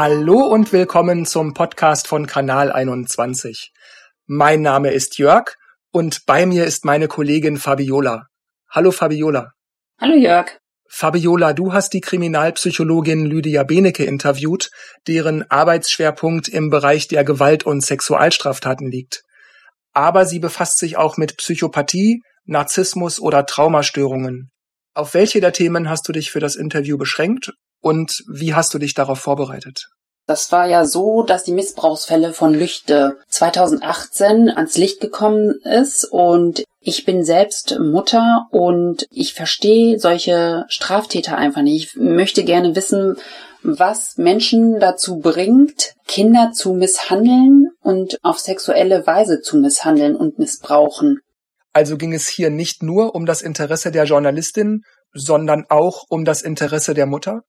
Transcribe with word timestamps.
Hallo 0.00 0.42
und 0.42 0.72
willkommen 0.72 1.26
zum 1.26 1.54
Podcast 1.54 2.06
von 2.06 2.28
Kanal 2.28 2.70
21. 2.70 3.72
Mein 4.26 4.62
Name 4.62 4.92
ist 4.92 5.18
Jörg 5.18 5.56
und 5.90 6.24
bei 6.24 6.46
mir 6.46 6.66
ist 6.66 6.84
meine 6.84 7.08
Kollegin 7.08 7.56
Fabiola. 7.56 8.28
Hallo 8.70 8.92
Fabiola. 8.92 9.54
Hallo 10.00 10.14
Jörg. 10.14 10.60
Fabiola, 10.88 11.52
du 11.52 11.72
hast 11.72 11.94
die 11.94 12.00
Kriminalpsychologin 12.00 13.26
Lydia 13.26 13.64
Benecke 13.64 14.04
interviewt, 14.04 14.70
deren 15.08 15.42
Arbeitsschwerpunkt 15.50 16.46
im 16.46 16.70
Bereich 16.70 17.08
der 17.08 17.24
Gewalt- 17.24 17.66
und 17.66 17.80
Sexualstraftaten 17.80 18.88
liegt. 18.92 19.24
Aber 19.94 20.26
sie 20.26 20.38
befasst 20.38 20.78
sich 20.78 20.96
auch 20.96 21.16
mit 21.16 21.38
Psychopathie, 21.38 22.22
Narzissmus 22.44 23.18
oder 23.18 23.46
Traumastörungen. 23.46 24.52
Auf 24.94 25.14
welche 25.14 25.40
der 25.40 25.52
Themen 25.52 25.90
hast 25.90 26.06
du 26.06 26.12
dich 26.12 26.30
für 26.30 26.38
das 26.38 26.54
Interview 26.54 26.98
beschränkt 26.98 27.50
und 27.80 28.22
wie 28.28 28.54
hast 28.54 28.74
du 28.74 28.78
dich 28.78 28.94
darauf 28.94 29.18
vorbereitet? 29.18 29.88
Das 30.26 30.52
war 30.52 30.66
ja 30.66 30.84
so, 30.84 31.22
dass 31.22 31.44
die 31.44 31.54
Missbrauchsfälle 31.54 32.34
von 32.34 32.52
Lüchte 32.52 33.16
2018 33.28 34.50
ans 34.50 34.76
Licht 34.76 35.00
gekommen 35.00 35.54
ist 35.64 36.04
und 36.04 36.64
ich 36.80 37.06
bin 37.06 37.24
selbst 37.24 37.78
Mutter 37.78 38.46
und 38.50 39.06
ich 39.10 39.32
verstehe 39.32 39.98
solche 39.98 40.66
Straftäter 40.68 41.38
einfach 41.38 41.62
nicht. 41.62 41.94
Ich 41.94 41.96
möchte 41.96 42.44
gerne 42.44 42.76
wissen, 42.76 43.16
was 43.62 44.18
Menschen 44.18 44.78
dazu 44.78 45.18
bringt, 45.18 45.94
Kinder 46.06 46.50
zu 46.52 46.74
misshandeln 46.74 47.68
und 47.80 48.18
auf 48.22 48.38
sexuelle 48.38 49.06
Weise 49.06 49.40
zu 49.40 49.56
misshandeln 49.56 50.14
und 50.14 50.38
missbrauchen. 50.38 51.20
Also 51.72 51.96
ging 51.96 52.12
es 52.12 52.28
hier 52.28 52.50
nicht 52.50 52.82
nur 52.82 53.14
um 53.14 53.24
das 53.24 53.40
Interesse 53.40 53.90
der 53.90 54.04
Journalistin, 54.04 54.82
sondern 55.12 55.64
auch 55.68 56.04
um 56.08 56.24
das 56.24 56.42
Interesse 56.42 56.92
der 56.92 57.06
Mutter? 57.06 57.42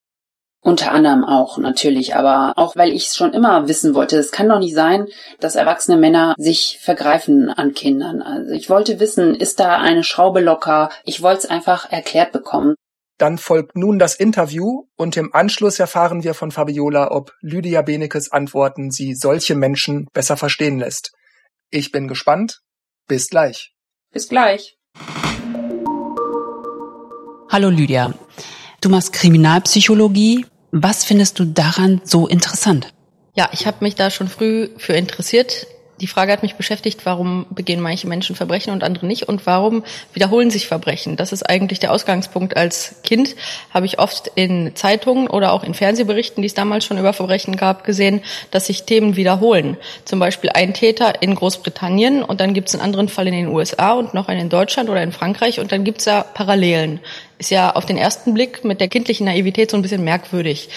Unter 0.61 0.91
anderem 0.91 1.23
auch 1.23 1.57
natürlich, 1.57 2.15
aber 2.15 2.53
auch 2.57 2.75
weil 2.75 2.91
ich 2.91 3.07
es 3.07 3.15
schon 3.15 3.33
immer 3.33 3.69
wissen 3.69 3.95
wollte. 3.95 4.17
Es 4.17 4.31
kann 4.31 4.49
doch 4.49 4.59
nicht 4.59 4.75
sein, 4.75 5.07
dass 5.39 5.55
erwachsene 5.55 5.95
Männer 5.95 6.35
sich 6.37 6.79
vergreifen 6.81 7.49
an 7.49 7.73
Kindern. 7.73 8.21
Also 8.21 8.51
ich 8.51 8.69
wollte 8.69 8.99
wissen, 8.99 9.35
ist 9.35 9.61
da 9.61 9.77
eine 9.77 10.03
Schraube 10.03 10.41
locker? 10.41 10.89
Ich 11.05 11.21
wollte 11.21 11.39
es 11.39 11.49
einfach 11.49 11.89
erklärt 11.89 12.33
bekommen. 12.33 12.75
Dann 13.17 13.37
folgt 13.37 13.75
nun 13.75 13.99
das 13.99 14.15
Interview 14.15 14.85
und 14.97 15.15
im 15.17 15.33
Anschluss 15.33 15.79
erfahren 15.79 16.23
wir 16.23 16.33
von 16.33 16.51
Fabiola, 16.51 17.11
ob 17.11 17.33
Lydia 17.41 17.81
Benekes 17.81 18.31
Antworten 18.31 18.91
sie 18.91 19.15
solche 19.15 19.55
Menschen 19.55 20.07
besser 20.13 20.35
verstehen 20.35 20.79
lässt. 20.79 21.11
Ich 21.69 21.91
bin 21.91 22.07
gespannt. 22.07 22.59
Bis 23.07 23.29
gleich. 23.29 23.73
Bis 24.11 24.27
gleich. 24.27 24.77
Hallo 27.49 27.69
Lydia. 27.69 28.13
Du 28.81 28.89
machst 28.89 29.13
Kriminalpsychologie. 29.13 30.45
Was 30.71 31.03
findest 31.03 31.39
du 31.39 31.45
daran 31.45 32.01
so 32.03 32.27
interessant? 32.27 32.93
Ja, 33.35 33.49
ich 33.51 33.65
habe 33.65 33.77
mich 33.81 33.95
da 33.95 34.09
schon 34.09 34.27
früh 34.27 34.69
für 34.77 34.93
interessiert. 34.93 35.67
Die 36.01 36.07
Frage 36.07 36.31
hat 36.31 36.43
mich 36.43 36.55
beschäftigt, 36.55 37.01
warum 37.05 37.45
begehen 37.49 37.81
manche 37.81 38.07
Menschen 38.07 38.35
Verbrechen 38.35 38.71
und 38.71 38.83
andere 38.83 39.05
nicht 39.05 39.23
und 39.27 39.45
warum 39.45 39.83
wiederholen 40.13 40.49
sich 40.49 40.67
Verbrechen? 40.67 41.17
Das 41.17 41.33
ist 41.33 41.43
eigentlich 41.43 41.79
der 41.79 41.91
Ausgangspunkt. 41.91 42.55
Als 42.55 42.95
Kind 43.03 43.35
habe 43.73 43.85
ich 43.85 43.99
oft 43.99 44.31
in 44.35 44.75
Zeitungen 44.75 45.27
oder 45.27 45.51
auch 45.51 45.63
in 45.63 45.73
Fernsehberichten, 45.73 46.41
die 46.41 46.47
es 46.47 46.53
damals 46.53 46.85
schon 46.85 46.97
über 46.97 47.11
Verbrechen 47.11 47.57
gab, 47.57 47.83
gesehen, 47.83 48.21
dass 48.51 48.67
sich 48.67 48.83
Themen 48.83 49.17
wiederholen. 49.17 49.75
Zum 50.05 50.19
Beispiel 50.19 50.51
ein 50.53 50.73
Täter 50.73 51.21
in 51.21 51.35
Großbritannien 51.35 52.23
und 52.23 52.39
dann 52.39 52.53
gibt 52.53 52.69
es 52.69 52.75
einen 52.75 52.83
anderen 52.83 53.09
Fall 53.09 53.27
in 53.27 53.33
den 53.33 53.47
USA 53.47 53.91
und 53.91 54.13
noch 54.13 54.29
einen 54.29 54.41
in 54.41 54.49
Deutschland 54.49 54.89
oder 54.89 55.03
in 55.03 55.11
Frankreich 55.11 55.59
und 55.59 55.73
dann 55.73 55.83
gibt 55.83 55.99
es 55.99 56.05
da 56.05 56.23
Parallelen 56.23 57.01
ist 57.39 57.51
ja 57.51 57.73
auf 57.73 57.85
den 57.85 57.97
ersten 57.97 58.33
Blick 58.33 58.65
mit 58.65 58.81
der 58.81 58.89
kindlichen 58.89 59.25
Naivität 59.25 59.71
so 59.71 59.77
ein 59.77 59.81
bisschen 59.81 60.03
merkwürdig. 60.03 60.69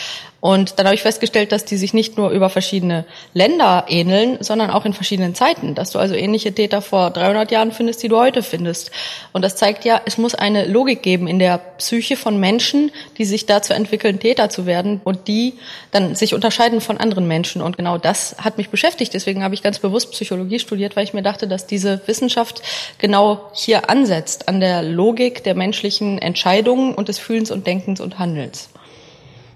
Und 0.42 0.80
dann 0.80 0.86
habe 0.86 0.96
ich 0.96 1.02
festgestellt, 1.02 1.52
dass 1.52 1.64
die 1.64 1.76
sich 1.76 1.94
nicht 1.94 2.18
nur 2.18 2.30
über 2.30 2.50
verschiedene 2.50 3.04
Länder 3.32 3.84
ähneln, 3.86 4.38
sondern 4.40 4.70
auch 4.70 4.84
in 4.84 4.92
verschiedenen 4.92 5.36
Zeiten. 5.36 5.76
Dass 5.76 5.92
du 5.92 6.00
also 6.00 6.16
ähnliche 6.16 6.52
Täter 6.52 6.82
vor 6.82 7.10
300 7.10 7.52
Jahren 7.52 7.70
findest, 7.70 8.02
die 8.02 8.08
du 8.08 8.16
heute 8.16 8.42
findest. 8.42 8.90
Und 9.32 9.42
das 9.42 9.54
zeigt 9.54 9.84
ja, 9.84 10.00
es 10.04 10.18
muss 10.18 10.34
eine 10.34 10.66
Logik 10.66 11.00
geben 11.00 11.28
in 11.28 11.38
der 11.38 11.58
Psyche 11.78 12.16
von 12.16 12.40
Menschen, 12.40 12.90
die 13.18 13.24
sich 13.24 13.46
dazu 13.46 13.72
entwickeln, 13.72 14.18
Täter 14.18 14.50
zu 14.50 14.66
werden 14.66 15.00
und 15.04 15.28
die 15.28 15.54
dann 15.92 16.16
sich 16.16 16.34
unterscheiden 16.34 16.80
von 16.80 16.98
anderen 16.98 17.28
Menschen. 17.28 17.62
Und 17.62 17.76
genau 17.76 17.96
das 17.96 18.34
hat 18.38 18.58
mich 18.58 18.68
beschäftigt. 18.68 19.14
Deswegen 19.14 19.44
habe 19.44 19.54
ich 19.54 19.62
ganz 19.62 19.78
bewusst 19.78 20.10
Psychologie 20.10 20.58
studiert, 20.58 20.96
weil 20.96 21.04
ich 21.04 21.14
mir 21.14 21.22
dachte, 21.22 21.46
dass 21.46 21.68
diese 21.68 22.00
Wissenschaft 22.06 22.62
genau 22.98 23.48
hier 23.54 23.88
ansetzt, 23.88 24.48
an 24.48 24.58
der 24.58 24.82
Logik 24.82 25.44
der 25.44 25.54
menschlichen 25.54 26.18
Entscheidungen 26.18 26.96
und 26.96 27.06
des 27.06 27.20
Fühlens 27.20 27.52
und 27.52 27.68
Denkens 27.68 28.00
und 28.00 28.18
Handelns. 28.18 28.71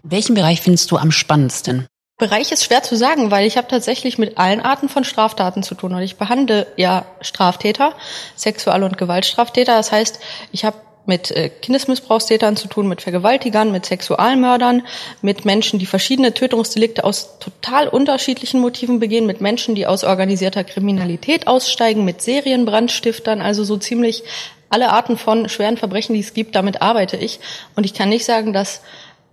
Welchen 0.09 0.37
Bereich 0.37 0.61
findest 0.61 0.93
du 0.93 0.99
am 0.99 1.11
spannendsten? 1.11 1.89
Bereich 2.17 2.53
ist 2.53 2.65
schwer 2.65 2.85
zu 2.85 2.97
sagen, 2.97 3.33
weil 3.33 3.45
ich 3.45 3.57
habe 3.57 3.67
tatsächlich 3.67 4.19
mit 4.19 4.39
allen 4.39 4.61
Arten 4.61 4.89
von 4.89 5.03
Straftaten 5.03 5.65
zu 5.65 5.75
tun 5.75 5.93
und 5.93 6.01
ich 6.01 6.17
behandle 6.17 6.69
ja 6.77 7.05
Straftäter, 7.21 7.93
Sexual- 8.37 8.85
und 8.85 8.99
Gewaltstraftäter. 8.99 9.77
Das 9.77 9.91
heißt, 9.91 10.21
ich 10.53 10.65
habe 10.65 10.77
mit 11.07 11.33
äh, 11.33 11.49
Kindesmissbrauchstätern 11.49 12.57
zu 12.57 12.69
tun, 12.69 12.87
mit 12.87 13.03
Vergewaltigern, 13.03 13.73
mit 13.73 13.85
Sexualmördern, 13.85 14.87
mit 15.23 15.45
Menschen, 15.45 15.81
die 15.81 15.87
verschiedene 15.87 16.33
Tötungsdelikte 16.33 17.03
aus 17.03 17.41
total 17.41 17.89
unterschiedlichen 17.89 18.61
Motiven 18.61 19.01
begehen, 19.01 19.27
mit 19.27 19.41
Menschen, 19.41 19.75
die 19.75 19.89
aus 19.89 20.05
organisierter 20.05 20.63
Kriminalität 20.63 21.49
aussteigen, 21.49 22.05
mit 22.05 22.23
Serienbrandstiftern, 22.23 23.41
also 23.41 23.65
so 23.65 23.77
ziemlich 23.77 24.23
alle 24.69 24.91
Arten 24.91 25.17
von 25.17 25.49
schweren 25.49 25.77
Verbrechen, 25.77 26.15
die 26.15 26.21
es 26.21 26.35
gibt, 26.35 26.55
damit 26.55 26.83
arbeite 26.83 27.17
ich. 27.17 27.41
Und 27.77 27.87
ich 27.87 27.95
kann 27.95 28.09
nicht 28.09 28.25
sagen, 28.25 28.53
dass 28.53 28.83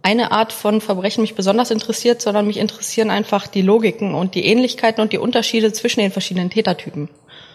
eine 0.03 0.31
Art 0.31 0.53
von 0.53 0.81
Verbrechen 0.81 1.21
mich 1.21 1.33
besonders 1.33 1.71
interessiert, 1.71 2.21
sondern 2.21 2.45
mich 2.45 2.57
interessieren 2.57 3.09
einfach 3.09 3.47
die 3.47 3.61
Logiken 3.61 4.13
und 4.13 4.35
die 4.35 4.45
Ähnlichkeiten 4.45 5.01
und 5.01 5.13
die 5.13 5.17
Unterschiede 5.17 5.71
zwischen 5.73 6.01
den 6.01 6.11
verschiedenen 6.11 6.49
Tätertypen. 6.49 7.09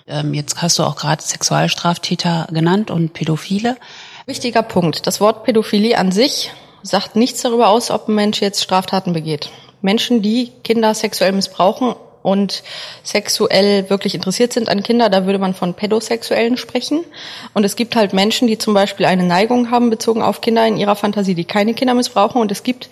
Ähm, 0.07 0.33
jetzt 0.35 0.61
hast 0.61 0.79
du 0.79 0.83
auch 0.83 0.97
gerade 0.97 1.23
Sexualstraftäter 1.23 2.49
genannt 2.51 2.91
und 2.91 3.13
Pädophile. 3.13 3.77
Wichtiger 4.27 4.63
Punkt. 4.63 5.07
Das 5.07 5.21
Wort 5.21 5.45
Pädophilie 5.45 5.97
an 5.97 6.11
sich 6.11 6.51
sagt 6.83 7.17
nichts 7.17 7.43
darüber 7.43 7.69
aus, 7.69 7.91
ob 7.91 8.09
ein 8.09 8.15
Mensch 8.15 8.41
jetzt 8.41 8.63
Straftaten 8.63 9.13
begeht. 9.13 9.51
Menschen, 9.83 10.23
die 10.23 10.51
Kinder 10.65 10.95
sexuell 10.95 11.33
missbrauchen, 11.33 11.95
und 12.29 12.63
sexuell 13.03 13.89
wirklich 13.89 14.15
interessiert 14.15 14.53
sind 14.53 14.69
an 14.69 14.83
Kinder, 14.83 15.09
da 15.09 15.25
würde 15.25 15.39
man 15.39 15.55
von 15.55 15.75
Pädosexuellen 15.75 16.57
sprechen. 16.57 17.05
Und 17.55 17.65
es 17.65 17.75
gibt 17.75 17.97
halt 17.97 18.13
Menschen, 18.13 18.47
die 18.49 18.59
zum 18.59 18.75
Beispiel 18.75 19.07
eine 19.07 19.25
Neigung 19.25 19.71
haben 19.71 19.89
bezogen 19.89 20.23
auf 20.23 20.41
Kinder 20.41 20.67
in 20.67 20.77
ihrer 20.77 20.95
Fantasie, 20.95 21.35
die 21.35 21.45
keine 21.45 21.75
Kinder 21.75 21.95
missbrauchen. 21.95 22.41
Und 22.41 22.53
es 22.53 22.63
gibt 22.63 22.91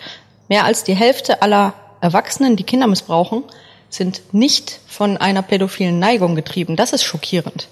mehr 0.49 0.65
als 0.65 0.85
die 0.85 0.95
Hälfte 0.95 1.43
aller 1.43 1.75
Erwachsenen, 2.01 2.57
die 2.57 2.65
Kinder 2.65 2.87
missbrauchen, 2.87 3.45
sind 3.91 4.23
nicht 4.33 4.81
von 4.87 5.17
einer 5.17 5.43
pädophilen 5.43 5.99
Neigung 5.99 6.35
getrieben. 6.35 6.77
Das 6.77 6.93
ist 6.93 7.05
schockierend, 7.05 7.69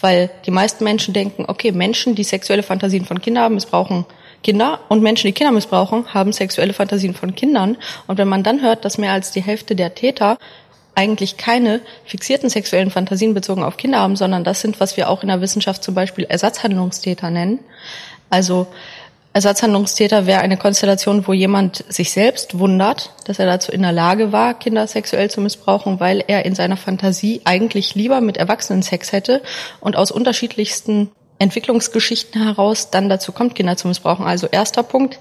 weil 0.00 0.30
die 0.44 0.50
meisten 0.50 0.84
Menschen 0.84 1.14
denken, 1.14 1.46
okay, 1.48 1.72
Menschen, 1.72 2.14
die 2.14 2.24
sexuelle 2.24 2.62
Fantasien 2.62 3.04
von 3.04 3.20
Kindern 3.20 3.44
haben, 3.44 3.54
missbrauchen 3.54 4.04
Kinder 4.42 4.80
und 4.88 5.02
Menschen, 5.02 5.26
die 5.26 5.32
Kinder 5.32 5.52
missbrauchen, 5.52 6.14
haben 6.14 6.32
sexuelle 6.32 6.72
Fantasien 6.72 7.14
von 7.14 7.34
Kindern. 7.34 7.76
Und 8.06 8.18
wenn 8.18 8.28
man 8.28 8.42
dann 8.42 8.62
hört, 8.62 8.84
dass 8.84 8.98
mehr 8.98 9.12
als 9.12 9.32
die 9.32 9.42
Hälfte 9.42 9.74
der 9.74 9.94
Täter 9.94 10.38
eigentlich 10.96 11.36
keine 11.36 11.80
fixierten 12.04 12.48
sexuellen 12.48 12.90
Fantasien 12.90 13.34
bezogen 13.34 13.62
auf 13.62 13.76
Kinder 13.76 13.98
haben, 14.00 14.16
sondern 14.16 14.42
das 14.42 14.60
sind, 14.60 14.80
was 14.80 14.96
wir 14.96 15.08
auch 15.08 15.22
in 15.22 15.28
der 15.28 15.40
Wissenschaft 15.40 15.84
zum 15.84 15.94
Beispiel 15.94 16.24
Ersatzhandlungstäter 16.24 17.30
nennen. 17.30 17.60
Also 18.30 18.66
Ersatzhandlungstäter 19.34 20.26
wäre 20.26 20.40
eine 20.40 20.56
Konstellation, 20.56 21.26
wo 21.26 21.34
jemand 21.34 21.84
sich 21.90 22.10
selbst 22.10 22.58
wundert, 22.58 23.12
dass 23.26 23.38
er 23.38 23.44
dazu 23.44 23.70
in 23.70 23.82
der 23.82 23.92
Lage 23.92 24.32
war, 24.32 24.54
Kinder 24.54 24.86
sexuell 24.86 25.30
zu 25.30 25.42
missbrauchen, 25.42 26.00
weil 26.00 26.24
er 26.26 26.46
in 26.46 26.54
seiner 26.54 26.78
Fantasie 26.78 27.42
eigentlich 27.44 27.94
lieber 27.94 28.22
mit 28.22 28.38
Erwachsenen 28.38 28.82
Sex 28.82 29.12
hätte 29.12 29.42
und 29.80 29.94
aus 29.94 30.10
unterschiedlichsten 30.10 31.10
Entwicklungsgeschichten 31.38 32.42
heraus 32.42 32.88
dann 32.90 33.10
dazu 33.10 33.32
kommt, 33.32 33.54
Kinder 33.54 33.76
zu 33.76 33.88
missbrauchen. 33.88 34.24
Also 34.24 34.46
erster 34.46 34.82
Punkt, 34.82 35.18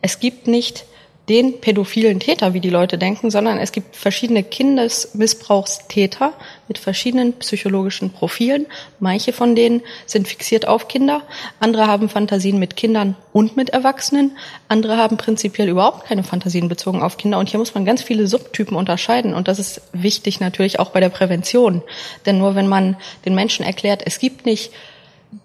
es 0.00 0.20
gibt 0.20 0.46
nicht 0.46 0.84
den 1.28 1.60
pädophilen 1.60 2.20
Täter, 2.20 2.54
wie 2.54 2.60
die 2.60 2.70
Leute 2.70 2.98
denken, 2.98 3.30
sondern 3.30 3.58
es 3.58 3.72
gibt 3.72 3.96
verschiedene 3.96 4.44
Kindesmissbrauchstäter 4.44 6.32
mit 6.68 6.78
verschiedenen 6.78 7.32
psychologischen 7.34 8.10
Profilen. 8.10 8.66
Manche 9.00 9.32
von 9.32 9.56
denen 9.56 9.82
sind 10.06 10.28
fixiert 10.28 10.68
auf 10.68 10.86
Kinder, 10.86 11.22
andere 11.58 11.88
haben 11.88 12.08
Fantasien 12.08 12.58
mit 12.60 12.76
Kindern 12.76 13.16
und 13.32 13.56
mit 13.56 13.70
Erwachsenen, 13.70 14.36
andere 14.68 14.96
haben 14.96 15.16
prinzipiell 15.16 15.68
überhaupt 15.68 16.06
keine 16.06 16.22
Fantasien 16.22 16.68
bezogen 16.68 17.02
auf 17.02 17.16
Kinder. 17.16 17.38
Und 17.38 17.48
hier 17.48 17.58
muss 17.58 17.74
man 17.74 17.84
ganz 17.84 18.02
viele 18.02 18.28
Subtypen 18.28 18.76
unterscheiden. 18.76 19.34
Und 19.34 19.48
das 19.48 19.58
ist 19.58 19.82
wichtig 19.92 20.38
natürlich 20.38 20.78
auch 20.78 20.90
bei 20.90 21.00
der 21.00 21.08
Prävention. 21.08 21.82
Denn 22.24 22.38
nur 22.38 22.54
wenn 22.54 22.68
man 22.68 22.96
den 23.24 23.34
Menschen 23.34 23.66
erklärt, 23.66 24.02
es 24.04 24.20
gibt 24.20 24.46
nicht 24.46 24.70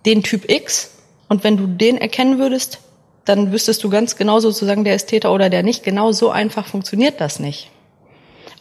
den 0.06 0.22
Typ 0.22 0.50
X, 0.50 0.92
und 1.32 1.46
wenn 1.46 1.56
du 1.56 1.66
den 1.66 1.98
erkennen 1.98 2.40
würdest, 2.40 2.80
dann 3.26 3.52
wüsstest 3.52 3.84
du 3.84 3.90
ganz 3.90 4.16
genau 4.16 4.40
sozusagen, 4.40 4.84
der 4.84 4.96
ist 4.96 5.08
Täter 5.08 5.32
oder 5.32 5.50
der 5.50 5.64
nicht. 5.64 5.84
Genau 5.84 6.12
so 6.12 6.32
einfach 6.32 6.66
funktioniert 6.66 7.22
das 7.22 7.40
nicht. 7.40 7.70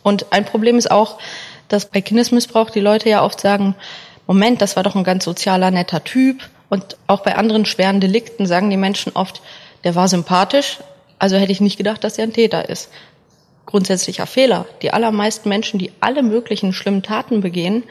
Und 0.02 0.32
ein 0.32 0.44
Problem 0.44 0.76
ist 0.78 0.90
auch, 0.90 1.18
dass 1.68 1.86
bei 1.86 2.00
Kindesmissbrauch 2.00 2.70
die 2.70 2.80
Leute 2.80 3.08
ja 3.08 3.24
oft 3.24 3.40
sagen, 3.40 3.74
Moment, 4.26 4.60
das 4.60 4.76
war 4.76 4.82
doch 4.82 4.96
ein 4.96 5.04
ganz 5.04 5.24
sozialer, 5.24 5.70
netter 5.70 6.04
Typ. 6.04 6.48
Und 6.68 6.96
auch 7.06 7.20
bei 7.20 7.36
anderen 7.36 7.64
schweren 7.64 8.00
Delikten 8.00 8.46
sagen 8.46 8.70
die 8.70 8.76
Menschen 8.76 9.12
oft, 9.14 9.42
der 9.84 9.94
war 9.94 10.08
sympathisch, 10.08 10.78
also 11.18 11.36
hätte 11.36 11.52
ich 11.52 11.60
nicht 11.60 11.76
gedacht, 11.76 12.04
dass 12.04 12.18
er 12.18 12.24
ein 12.24 12.32
Täter 12.32 12.68
ist. 12.68 12.90
grundsätzlicher 13.66 14.26
Fehler. 14.26 14.66
Die 14.82 14.92
allermeisten 14.92 15.48
Menschen, 15.48 15.78
die 15.78 15.92
alle 16.00 16.22
möglichen 16.22 16.72
schlimmen 16.72 17.02
Taten 17.02 17.40
begehen, 17.40 17.84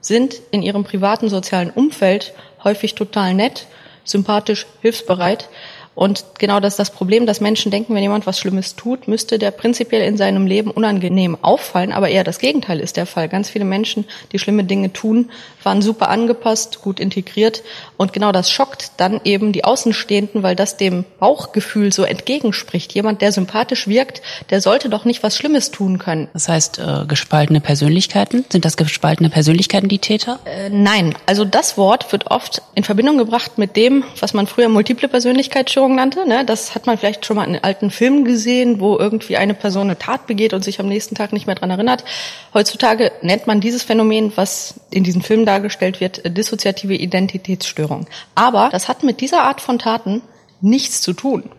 sind 0.00 0.40
in 0.50 0.62
ihrem 0.62 0.84
privaten 0.84 1.28
sozialen 1.28 1.70
Umfeld 1.70 2.32
häufig 2.64 2.94
total 2.94 3.34
nett, 3.34 3.66
sympathisch, 4.04 4.66
hilfsbereit 4.80 5.48
und 5.96 6.26
genau 6.38 6.60
das 6.60 6.74
ist 6.74 6.78
das 6.78 6.90
Problem, 6.90 7.24
dass 7.24 7.40
Menschen 7.40 7.70
denken, 7.70 7.94
wenn 7.94 8.02
jemand 8.02 8.26
was 8.26 8.38
Schlimmes 8.38 8.76
tut, 8.76 9.08
müsste 9.08 9.38
der 9.38 9.50
prinzipiell 9.50 10.06
in 10.06 10.18
seinem 10.18 10.46
Leben 10.46 10.70
unangenehm 10.70 11.38
auffallen, 11.40 11.90
aber 11.90 12.10
eher 12.10 12.22
das 12.22 12.38
Gegenteil 12.38 12.80
ist 12.80 12.98
der 12.98 13.06
Fall. 13.06 13.30
Ganz 13.30 13.48
viele 13.48 13.64
Menschen, 13.64 14.04
die 14.30 14.38
schlimme 14.38 14.64
Dinge 14.64 14.92
tun, 14.92 15.30
waren 15.62 15.80
super 15.80 16.10
angepasst, 16.10 16.82
gut 16.82 17.00
integriert 17.00 17.62
und 17.96 18.12
genau 18.12 18.30
das 18.30 18.50
schockt 18.50 18.92
dann 18.98 19.22
eben 19.24 19.52
die 19.52 19.64
Außenstehenden, 19.64 20.42
weil 20.42 20.54
das 20.54 20.76
dem 20.76 21.06
Bauchgefühl 21.18 21.90
so 21.94 22.04
entgegenspricht. 22.04 22.92
Jemand, 22.92 23.22
der 23.22 23.32
sympathisch 23.32 23.88
wirkt, 23.88 24.20
der 24.50 24.60
sollte 24.60 24.90
doch 24.90 25.06
nicht 25.06 25.22
was 25.22 25.38
Schlimmes 25.38 25.70
tun 25.70 25.98
können. 25.98 26.28
Das 26.34 26.50
heißt, 26.50 26.78
äh, 26.78 27.06
gespaltene 27.08 27.62
Persönlichkeiten? 27.62 28.44
Sind 28.52 28.66
das 28.66 28.76
gespaltene 28.76 29.30
Persönlichkeiten 29.30 29.88
die 29.88 29.98
Täter? 29.98 30.40
Äh, 30.44 30.68
nein, 30.68 31.14
also 31.24 31.46
das 31.46 31.78
Wort 31.78 32.12
wird 32.12 32.30
oft 32.30 32.60
in 32.74 32.84
Verbindung 32.84 33.16
gebracht 33.16 33.56
mit 33.56 33.76
dem, 33.76 34.04
was 34.20 34.34
man 34.34 34.46
früher 34.46 34.68
multiple 34.68 35.08
Persönlichkeitsstörung 35.08 35.85
Essstörung 35.86 35.94
nannte. 35.94 36.26
Ne? 36.26 36.44
Das 36.44 36.74
hat 36.74 36.86
man 36.86 36.98
vielleicht 36.98 37.24
schon 37.24 37.36
mal 37.36 37.44
in 37.44 37.62
alten 37.62 37.90
Filmen 37.90 38.24
gesehen, 38.24 38.80
wo 38.80 38.98
irgendwie 38.98 39.36
eine 39.36 39.54
Person 39.54 39.84
eine 39.84 39.98
Tat 39.98 40.26
begeht 40.26 40.52
und 40.52 40.64
sich 40.64 40.80
am 40.80 40.88
nächsten 40.88 41.14
Tag 41.14 41.32
nicht 41.32 41.46
mehr 41.46 41.54
dran 41.54 41.70
erinnert. 41.70 42.04
Heutzutage 42.52 43.12
nennt 43.22 43.46
man 43.46 43.60
dieses 43.60 43.82
Phänomen, 43.82 44.32
was 44.36 44.80
in 44.90 45.04
diesen 45.04 45.22
Filmen 45.22 45.46
dargestellt 45.46 46.00
wird, 46.00 46.22
dissoziative 46.36 46.94
Identitätsstörung. 46.94 48.06
Aber 48.34 48.68
das 48.72 48.88
hat 48.88 49.02
mit 49.02 49.20
dieser 49.20 49.42
Art 49.42 49.60
von 49.60 49.78
Taten 49.78 50.22
nichts 50.60 51.02
zu 51.02 51.12
tun. 51.12 51.50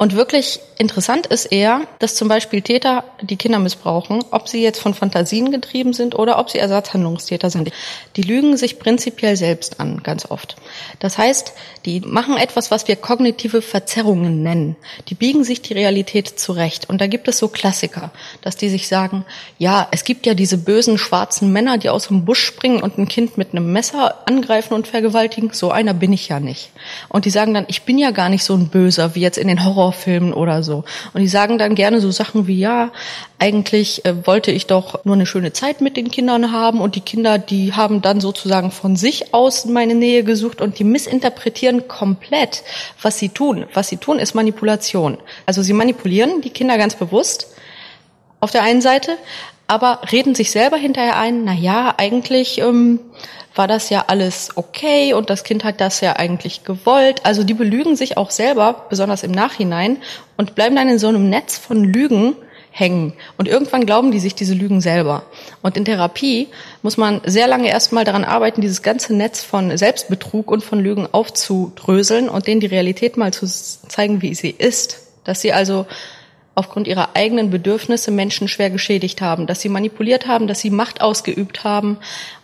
Und 0.00 0.16
wirklich 0.16 0.60
interessant 0.78 1.26
ist 1.26 1.44
eher, 1.44 1.82
dass 1.98 2.14
zum 2.14 2.26
Beispiel 2.26 2.62
Täter, 2.62 3.04
die 3.20 3.36
Kinder 3.36 3.58
missbrauchen, 3.58 4.24
ob 4.30 4.48
sie 4.48 4.62
jetzt 4.62 4.80
von 4.80 4.94
Fantasien 4.94 5.52
getrieben 5.52 5.92
sind 5.92 6.18
oder 6.18 6.38
ob 6.38 6.48
sie 6.48 6.56
Ersatzhandlungstäter 6.56 7.50
sind, 7.50 7.70
die 8.16 8.22
lügen 8.22 8.56
sich 8.56 8.78
prinzipiell 8.78 9.36
selbst 9.36 9.78
an, 9.78 10.02
ganz 10.02 10.30
oft. 10.30 10.56
Das 11.00 11.18
heißt, 11.18 11.52
die 11.84 12.00
machen 12.00 12.38
etwas, 12.38 12.70
was 12.70 12.88
wir 12.88 12.96
kognitive 12.96 13.60
Verzerrungen 13.60 14.42
nennen. 14.42 14.76
Die 15.08 15.14
biegen 15.14 15.44
sich 15.44 15.60
die 15.60 15.74
Realität 15.74 16.28
zurecht. 16.40 16.88
Und 16.88 17.02
da 17.02 17.06
gibt 17.06 17.28
es 17.28 17.36
so 17.36 17.48
Klassiker, 17.48 18.10
dass 18.40 18.56
die 18.56 18.70
sich 18.70 18.88
sagen, 18.88 19.26
ja, 19.58 19.86
es 19.90 20.04
gibt 20.04 20.24
ja 20.24 20.32
diese 20.32 20.56
bösen 20.56 20.96
schwarzen 20.96 21.52
Männer, 21.52 21.76
die 21.76 21.90
aus 21.90 22.08
dem 22.08 22.24
Busch 22.24 22.42
springen 22.42 22.82
und 22.82 22.96
ein 22.96 23.06
Kind 23.06 23.36
mit 23.36 23.50
einem 23.50 23.70
Messer 23.70 24.26
angreifen 24.26 24.72
und 24.72 24.88
vergewaltigen. 24.88 25.50
So 25.52 25.70
einer 25.70 25.92
bin 25.92 26.14
ich 26.14 26.28
ja 26.28 26.40
nicht. 26.40 26.70
Und 27.10 27.26
die 27.26 27.30
sagen 27.30 27.52
dann, 27.52 27.66
ich 27.68 27.82
bin 27.82 27.98
ja 27.98 28.12
gar 28.12 28.30
nicht 28.30 28.44
so 28.44 28.54
ein 28.54 28.68
Böser 28.68 29.14
wie 29.14 29.20
jetzt 29.20 29.36
in 29.36 29.48
den 29.48 29.62
Horror 29.62 29.89
Horrorfilmen 29.90 30.32
oder 30.32 30.62
so. 30.62 30.84
Und 31.12 31.20
die 31.20 31.28
sagen 31.28 31.58
dann 31.58 31.74
gerne 31.74 32.00
so 32.00 32.10
Sachen 32.10 32.46
wie, 32.46 32.58
ja, 32.58 32.90
eigentlich 33.38 34.04
äh, 34.04 34.26
wollte 34.26 34.50
ich 34.50 34.66
doch 34.66 35.04
nur 35.04 35.14
eine 35.14 35.26
schöne 35.26 35.52
Zeit 35.52 35.80
mit 35.80 35.96
den 35.96 36.10
Kindern 36.10 36.52
haben 36.52 36.80
und 36.80 36.94
die 36.94 37.00
Kinder, 37.00 37.38
die 37.38 37.72
haben 37.74 38.02
dann 38.02 38.20
sozusagen 38.20 38.70
von 38.70 38.96
sich 38.96 39.34
aus 39.34 39.64
meine 39.64 39.94
Nähe 39.94 40.24
gesucht 40.24 40.60
und 40.60 40.78
die 40.78 40.84
missinterpretieren 40.84 41.88
komplett, 41.88 42.62
was 43.02 43.18
sie 43.18 43.30
tun. 43.30 43.66
Was 43.74 43.88
sie 43.88 43.96
tun, 43.96 44.18
ist 44.18 44.34
Manipulation. 44.34 45.18
Also 45.46 45.62
sie 45.62 45.72
manipulieren 45.72 46.40
die 46.40 46.50
Kinder 46.50 46.78
ganz 46.78 46.94
bewusst 46.94 47.48
auf 48.40 48.50
der 48.50 48.62
einen 48.62 48.80
Seite, 48.80 49.18
aber 49.70 50.00
reden 50.10 50.34
sich 50.34 50.50
selber 50.50 50.76
hinterher 50.76 51.16
ein, 51.16 51.44
na 51.44 51.52
ja, 51.52 51.94
eigentlich 51.96 52.58
ähm, 52.58 52.98
war 53.54 53.68
das 53.68 53.88
ja 53.88 54.06
alles 54.08 54.50
okay 54.56 55.14
und 55.14 55.30
das 55.30 55.44
Kind 55.44 55.62
hat 55.62 55.80
das 55.80 56.00
ja 56.00 56.16
eigentlich 56.16 56.64
gewollt. 56.64 57.24
Also 57.24 57.44
die 57.44 57.54
belügen 57.54 57.94
sich 57.94 58.16
auch 58.16 58.32
selber, 58.32 58.86
besonders 58.90 59.22
im 59.22 59.30
Nachhinein, 59.30 59.98
und 60.36 60.56
bleiben 60.56 60.74
dann 60.74 60.88
in 60.88 60.98
so 60.98 61.06
einem 61.06 61.30
Netz 61.30 61.56
von 61.56 61.84
Lügen 61.84 62.34
hängen. 62.72 63.12
Und 63.38 63.46
irgendwann 63.46 63.86
glauben 63.86 64.10
die 64.10 64.18
sich 64.18 64.34
diese 64.34 64.54
Lügen 64.54 64.80
selber. 64.80 65.22
Und 65.62 65.76
in 65.76 65.84
Therapie 65.84 66.48
muss 66.82 66.96
man 66.96 67.20
sehr 67.24 67.46
lange 67.46 67.68
erstmal 67.68 68.04
daran 68.04 68.24
arbeiten, 68.24 68.62
dieses 68.62 68.82
ganze 68.82 69.14
Netz 69.14 69.44
von 69.44 69.78
Selbstbetrug 69.78 70.50
und 70.50 70.64
von 70.64 70.80
Lügen 70.80 71.06
aufzudröseln 71.12 72.28
und 72.28 72.48
denen 72.48 72.60
die 72.60 72.66
Realität 72.66 73.16
mal 73.16 73.32
zu 73.32 73.46
zeigen, 73.46 74.20
wie 74.20 74.34
sie 74.34 74.50
ist. 74.50 74.98
Dass 75.22 75.40
sie 75.40 75.52
also 75.52 75.86
aufgrund 76.54 76.88
ihrer 76.88 77.10
eigenen 77.14 77.50
Bedürfnisse 77.50 78.10
Menschen 78.10 78.48
schwer 78.48 78.70
geschädigt 78.70 79.20
haben, 79.20 79.46
dass 79.46 79.60
sie 79.60 79.68
manipuliert 79.68 80.26
haben, 80.26 80.46
dass 80.46 80.60
sie 80.60 80.70
Macht 80.70 81.00
ausgeübt 81.00 81.64
haben 81.64 81.98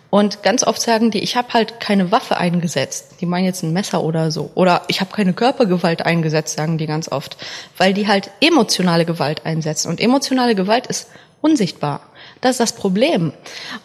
und 0.09 0.41
ganz 0.41 0.63
oft 0.63 0.81
sagen 0.81 1.11
die, 1.11 1.19
ich 1.19 1.35
habe 1.35 1.53
halt 1.53 1.79
keine 1.79 2.11
Waffe 2.11 2.37
eingesetzt. 2.37 3.15
Die 3.19 3.25
meinen 3.25 3.45
jetzt 3.45 3.63
ein 3.63 3.73
Messer 3.73 4.03
oder 4.03 4.31
so. 4.31 4.51
Oder 4.55 4.83
ich 4.87 5.01
habe 5.01 5.13
keine 5.13 5.33
Körpergewalt 5.33 6.05
eingesetzt, 6.05 6.55
sagen 6.55 6.77
die 6.77 6.87
ganz 6.87 7.11
oft. 7.11 7.37
Weil 7.77 7.93
die 7.93 8.07
halt 8.07 8.31
emotionale 8.39 9.05
Gewalt 9.05 9.45
einsetzen. 9.45 9.89
Und 9.89 9.99
emotionale 9.99 10.55
Gewalt 10.55 10.87
ist 10.87 11.09
unsichtbar. 11.41 12.01
Das 12.39 12.51
ist 12.51 12.59
das 12.59 12.73
Problem. 12.73 13.33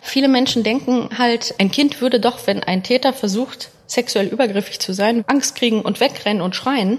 Viele 0.00 0.28
Menschen 0.28 0.62
denken 0.62 1.10
halt, 1.18 1.54
ein 1.58 1.70
Kind 1.70 2.00
würde 2.00 2.20
doch, 2.20 2.46
wenn 2.46 2.62
ein 2.62 2.82
Täter 2.82 3.12
versucht, 3.12 3.70
sexuell 3.86 4.26
übergriffig 4.26 4.78
zu 4.78 4.92
sein, 4.92 5.24
Angst 5.26 5.56
kriegen 5.56 5.82
und 5.82 6.00
wegrennen 6.00 6.40
und 6.40 6.54
schreien. 6.54 6.98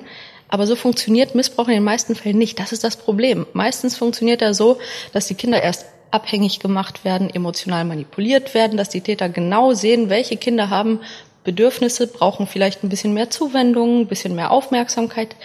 Aber 0.54 0.68
so 0.68 0.76
funktioniert 0.76 1.34
Missbrauch 1.34 1.68
in 1.68 1.74
den 1.74 1.84
meisten 1.84 2.14
Fällen 2.14 2.38
nicht. 2.38 2.60
Das 2.60 2.72
ist 2.72 2.84
das 2.84 2.96
Problem. 2.96 3.48
Meistens 3.54 3.98
funktioniert 3.98 4.40
er 4.44 4.54
so, 4.54 4.78
dass 5.12 5.26
die 5.26 5.34
Kinder 5.34 5.64
erst 5.64 5.88
abhängig 6.12 6.60
gemacht 6.60 7.04
werden, 7.04 7.34
emotional 7.34 7.86
manipuliert 7.86 8.54
werden, 8.54 8.78
dass 8.78 8.90
die 8.90 9.02
Täter 9.02 9.30
genau 9.30 9.74
sehen, 9.74 10.12
welche 10.12 10.38
Kinder 10.38 10.70
haben 10.70 11.00
Bedürfnisse, 11.44 12.06
brauchen 12.06 12.46
vielleicht 12.46 12.84
ein 12.84 12.90
bisschen 12.90 13.16
mehr 13.16 13.32
Zuwendung, 13.32 14.02
ein 14.02 14.08
bisschen 14.08 14.36
mehr 14.36 14.52
Aufmerksamkeit. 14.52 15.36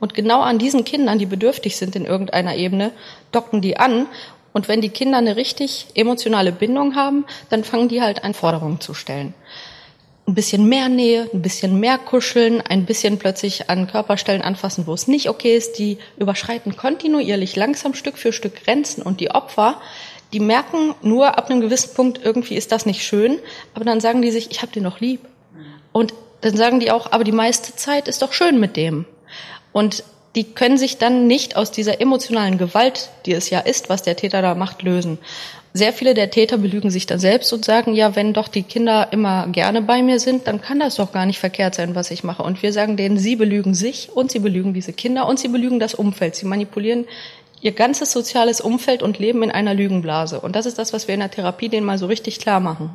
Und 0.00 0.14
genau 0.14 0.40
an 0.40 0.58
diesen 0.58 0.84
Kindern, 0.86 1.18
die 1.18 1.26
bedürftig 1.26 1.76
sind 1.76 1.94
in 1.94 2.06
irgendeiner 2.06 2.56
Ebene, 2.56 2.90
docken 3.32 3.60
die 3.60 3.76
an. 3.76 4.06
Und 4.54 4.66
wenn 4.66 4.80
die 4.80 4.88
Kinder 4.88 5.18
eine 5.18 5.36
richtig 5.36 5.88
emotionale 5.94 6.52
Bindung 6.52 6.96
haben, 6.96 7.26
dann 7.50 7.64
fangen 7.64 7.90
die 7.90 8.00
halt 8.00 8.24
an, 8.24 8.32
Forderungen 8.32 8.80
zu 8.80 8.94
stellen 8.94 9.34
ein 10.26 10.34
bisschen 10.34 10.68
mehr 10.68 10.88
Nähe, 10.88 11.28
ein 11.32 11.42
bisschen 11.42 11.78
mehr 11.78 11.98
kuscheln, 11.98 12.62
ein 12.62 12.86
bisschen 12.86 13.18
plötzlich 13.18 13.68
an 13.68 13.86
Körperstellen 13.86 14.42
anfassen, 14.42 14.86
wo 14.86 14.94
es 14.94 15.06
nicht 15.06 15.28
okay 15.28 15.56
ist. 15.56 15.78
Die 15.78 15.98
überschreiten 16.16 16.76
kontinuierlich 16.76 17.56
langsam 17.56 17.94
Stück 17.94 18.16
für 18.16 18.32
Stück 18.32 18.64
Grenzen 18.64 19.02
und 19.02 19.20
die 19.20 19.30
Opfer, 19.30 19.80
die 20.32 20.40
merken 20.40 20.94
nur 21.02 21.38
ab 21.38 21.50
einem 21.50 21.60
gewissen 21.60 21.94
Punkt, 21.94 22.20
irgendwie 22.24 22.56
ist 22.56 22.72
das 22.72 22.86
nicht 22.86 23.02
schön, 23.02 23.38
aber 23.74 23.84
dann 23.84 24.00
sagen 24.00 24.22
die 24.22 24.30
sich, 24.30 24.50
ich 24.50 24.62
habe 24.62 24.72
den 24.72 24.82
noch 24.82 25.00
lieb. 25.00 25.20
Und 25.92 26.14
dann 26.40 26.56
sagen 26.56 26.80
die 26.80 26.90
auch, 26.90 27.12
aber 27.12 27.24
die 27.24 27.32
meiste 27.32 27.76
Zeit 27.76 28.08
ist 28.08 28.20
doch 28.20 28.32
schön 28.32 28.58
mit 28.58 28.76
dem. 28.76 29.04
Und 29.72 30.04
die 30.34 30.44
können 30.44 30.78
sich 30.78 30.98
dann 30.98 31.26
nicht 31.26 31.56
aus 31.56 31.70
dieser 31.70 32.00
emotionalen 32.00 32.58
Gewalt, 32.58 33.10
die 33.26 33.32
es 33.32 33.50
ja 33.50 33.60
ist, 33.60 33.88
was 33.88 34.02
der 34.02 34.16
Täter 34.16 34.42
da 34.42 34.54
macht, 34.54 34.82
lösen. 34.82 35.18
Sehr 35.76 35.92
viele 35.92 36.14
der 36.14 36.30
Täter 36.30 36.56
belügen 36.56 36.88
sich 36.88 37.06
dann 37.06 37.18
selbst 37.18 37.52
und 37.52 37.64
sagen, 37.64 37.94
ja, 37.94 38.14
wenn 38.14 38.32
doch 38.32 38.46
die 38.46 38.62
Kinder 38.62 39.08
immer 39.10 39.48
gerne 39.48 39.82
bei 39.82 40.04
mir 40.04 40.20
sind, 40.20 40.46
dann 40.46 40.60
kann 40.60 40.78
das 40.78 40.94
doch 40.94 41.10
gar 41.10 41.26
nicht 41.26 41.40
verkehrt 41.40 41.74
sein, 41.74 41.96
was 41.96 42.12
ich 42.12 42.22
mache. 42.22 42.44
Und 42.44 42.62
wir 42.62 42.72
sagen 42.72 42.96
denen, 42.96 43.18
sie 43.18 43.34
belügen 43.34 43.74
sich 43.74 44.10
und 44.14 44.30
sie 44.30 44.38
belügen 44.38 44.72
diese 44.72 44.92
Kinder 44.92 45.26
und 45.26 45.40
sie 45.40 45.48
belügen 45.48 45.80
das 45.80 45.94
Umfeld. 45.94 46.36
Sie 46.36 46.46
manipulieren 46.46 47.06
ihr 47.60 47.72
ganzes 47.72 48.12
soziales 48.12 48.60
Umfeld 48.60 49.02
und 49.02 49.18
leben 49.18 49.42
in 49.42 49.50
einer 49.50 49.74
Lügenblase. 49.74 50.38
Und 50.38 50.54
das 50.54 50.66
ist 50.66 50.78
das, 50.78 50.92
was 50.92 51.08
wir 51.08 51.14
in 51.14 51.20
der 51.20 51.32
Therapie 51.32 51.68
denen 51.68 51.86
mal 51.86 51.98
so 51.98 52.06
richtig 52.06 52.38
klar 52.38 52.60
machen. 52.60 52.90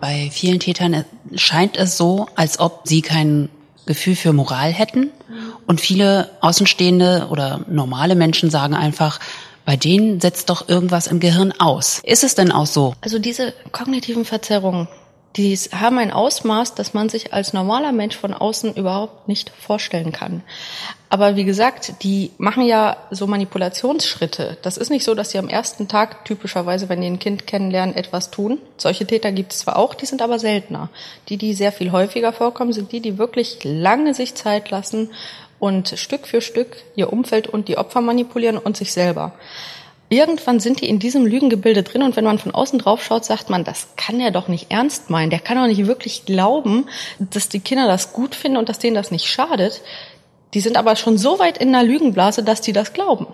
Bei 0.00 0.30
vielen 0.32 0.60
Tätern 0.60 1.04
scheint 1.34 1.76
es 1.76 1.98
so, 1.98 2.26
als 2.36 2.58
ob 2.58 2.82
sie 2.84 3.02
kein 3.02 3.50
Gefühl 3.84 4.16
für 4.16 4.32
Moral 4.32 4.72
hätten. 4.72 5.10
Und 5.66 5.80
viele 5.80 6.30
Außenstehende 6.40 7.28
oder 7.30 7.66
normale 7.68 8.14
Menschen 8.14 8.48
sagen 8.48 8.74
einfach, 8.74 9.20
bei 9.64 9.76
denen 9.76 10.20
setzt 10.20 10.50
doch 10.50 10.68
irgendwas 10.68 11.06
im 11.06 11.20
Gehirn 11.20 11.52
aus. 11.58 12.00
Ist 12.04 12.24
es 12.24 12.34
denn 12.34 12.52
auch 12.52 12.66
so? 12.66 12.94
Also 13.00 13.18
diese 13.18 13.54
kognitiven 13.72 14.24
Verzerrungen, 14.24 14.88
die 15.36 15.56
haben 15.56 15.98
ein 15.98 16.12
Ausmaß, 16.12 16.74
das 16.74 16.94
man 16.94 17.08
sich 17.08 17.32
als 17.32 17.52
normaler 17.52 17.90
Mensch 17.90 18.16
von 18.16 18.34
außen 18.34 18.74
überhaupt 18.74 19.26
nicht 19.26 19.50
vorstellen 19.50 20.12
kann. 20.12 20.42
Aber 21.10 21.34
wie 21.34 21.44
gesagt, 21.44 22.02
die 22.02 22.30
machen 22.38 22.64
ja 22.64 22.96
so 23.10 23.26
Manipulationsschritte. 23.26 24.58
Das 24.62 24.76
ist 24.76 24.90
nicht 24.90 25.04
so, 25.04 25.14
dass 25.14 25.30
sie 25.30 25.38
am 25.38 25.48
ersten 25.48 25.88
Tag 25.88 26.24
typischerweise, 26.24 26.88
wenn 26.88 27.00
die 27.00 27.08
ein 27.08 27.18
Kind 27.18 27.46
kennenlernen, 27.46 27.96
etwas 27.96 28.30
tun. 28.30 28.58
Solche 28.76 29.06
Täter 29.06 29.32
gibt 29.32 29.52
es 29.52 29.60
zwar 29.60 29.76
auch, 29.76 29.94
die 29.94 30.06
sind 30.06 30.22
aber 30.22 30.38
seltener. 30.38 30.88
Die, 31.28 31.36
die 31.36 31.54
sehr 31.54 31.72
viel 31.72 31.90
häufiger 31.90 32.32
vorkommen, 32.32 32.72
sind 32.72 32.92
die, 32.92 33.00
die 33.00 33.18
wirklich 33.18 33.58
lange 33.64 34.14
sich 34.14 34.34
Zeit 34.34 34.70
lassen 34.70 35.10
und 35.58 35.88
Stück 35.98 36.26
für 36.26 36.40
Stück 36.40 36.76
ihr 36.96 37.12
Umfeld 37.12 37.46
und 37.48 37.68
die 37.68 37.78
Opfer 37.78 38.00
manipulieren 38.00 38.58
und 38.58 38.76
sich 38.76 38.92
selber. 38.92 39.32
Irgendwann 40.10 40.60
sind 40.60 40.80
die 40.80 40.88
in 40.88 40.98
diesem 40.98 41.26
Lügengebilde 41.26 41.82
drin 41.82 42.02
und 42.02 42.14
wenn 42.16 42.24
man 42.24 42.38
von 42.38 42.54
außen 42.54 42.78
drauf 42.78 43.02
schaut, 43.02 43.24
sagt 43.24 43.50
man, 43.50 43.64
das 43.64 43.88
kann 43.96 44.20
er 44.20 44.30
doch 44.30 44.48
nicht 44.48 44.70
ernst 44.70 45.10
meinen. 45.10 45.30
Der 45.30 45.40
kann 45.40 45.56
doch 45.56 45.66
nicht 45.66 45.86
wirklich 45.86 46.26
glauben, 46.26 46.86
dass 47.18 47.48
die 47.48 47.60
Kinder 47.60 47.86
das 47.86 48.12
gut 48.12 48.34
finden 48.34 48.58
und 48.58 48.68
dass 48.68 48.78
denen 48.78 48.94
das 48.94 49.10
nicht 49.10 49.26
schadet. 49.26 49.80
Die 50.52 50.60
sind 50.60 50.76
aber 50.76 50.94
schon 50.96 51.18
so 51.18 51.38
weit 51.38 51.58
in 51.58 51.74
einer 51.74 51.82
Lügenblase, 51.82 52.42
dass 52.42 52.60
die 52.60 52.72
das 52.72 52.92
glauben. 52.92 53.26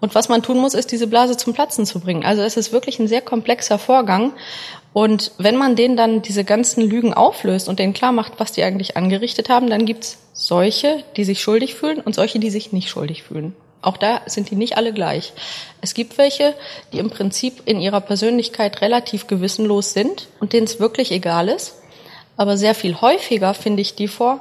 Und 0.00 0.14
was 0.14 0.28
man 0.28 0.42
tun 0.42 0.58
muss, 0.58 0.74
ist, 0.74 0.92
diese 0.92 1.06
Blase 1.06 1.36
zum 1.36 1.54
Platzen 1.54 1.86
zu 1.86 1.98
bringen. 1.98 2.24
Also 2.24 2.42
es 2.42 2.58
ist 2.58 2.72
wirklich 2.72 2.98
ein 2.98 3.08
sehr 3.08 3.22
komplexer 3.22 3.78
Vorgang. 3.78 4.34
Und 4.92 5.32
wenn 5.38 5.56
man 5.56 5.76
denen 5.76 5.96
dann 5.96 6.20
diese 6.20 6.44
ganzen 6.44 6.82
Lügen 6.82 7.14
auflöst 7.14 7.68
und 7.68 7.78
denen 7.78 7.94
klar 7.94 8.12
macht, 8.12 8.34
was 8.38 8.52
die 8.52 8.62
eigentlich 8.62 8.98
angerichtet 8.98 9.48
haben, 9.48 9.70
dann 9.70 9.86
gibt's 9.86 10.18
solche, 10.34 11.02
die 11.16 11.24
sich 11.24 11.40
schuldig 11.40 11.74
fühlen 11.74 12.00
und 12.00 12.14
solche, 12.14 12.38
die 12.38 12.50
sich 12.50 12.72
nicht 12.72 12.90
schuldig 12.90 13.22
fühlen. 13.22 13.56
Auch 13.80 13.96
da 13.96 14.20
sind 14.26 14.50
die 14.50 14.56
nicht 14.56 14.76
alle 14.76 14.92
gleich. 14.92 15.32
Es 15.80 15.94
gibt 15.94 16.18
welche, 16.18 16.54
die 16.92 16.98
im 16.98 17.10
Prinzip 17.10 17.62
in 17.66 17.80
ihrer 17.80 18.00
Persönlichkeit 18.00 18.80
relativ 18.80 19.26
gewissenlos 19.26 19.92
sind 19.92 20.28
und 20.40 20.52
denen 20.52 20.66
es 20.66 20.80
wirklich 20.80 21.12
egal 21.12 21.48
ist. 21.48 21.74
Aber 22.36 22.56
sehr 22.56 22.74
viel 22.74 23.00
häufiger 23.00 23.54
finde 23.54 23.82
ich 23.82 23.94
die 23.94 24.08
vor, 24.08 24.40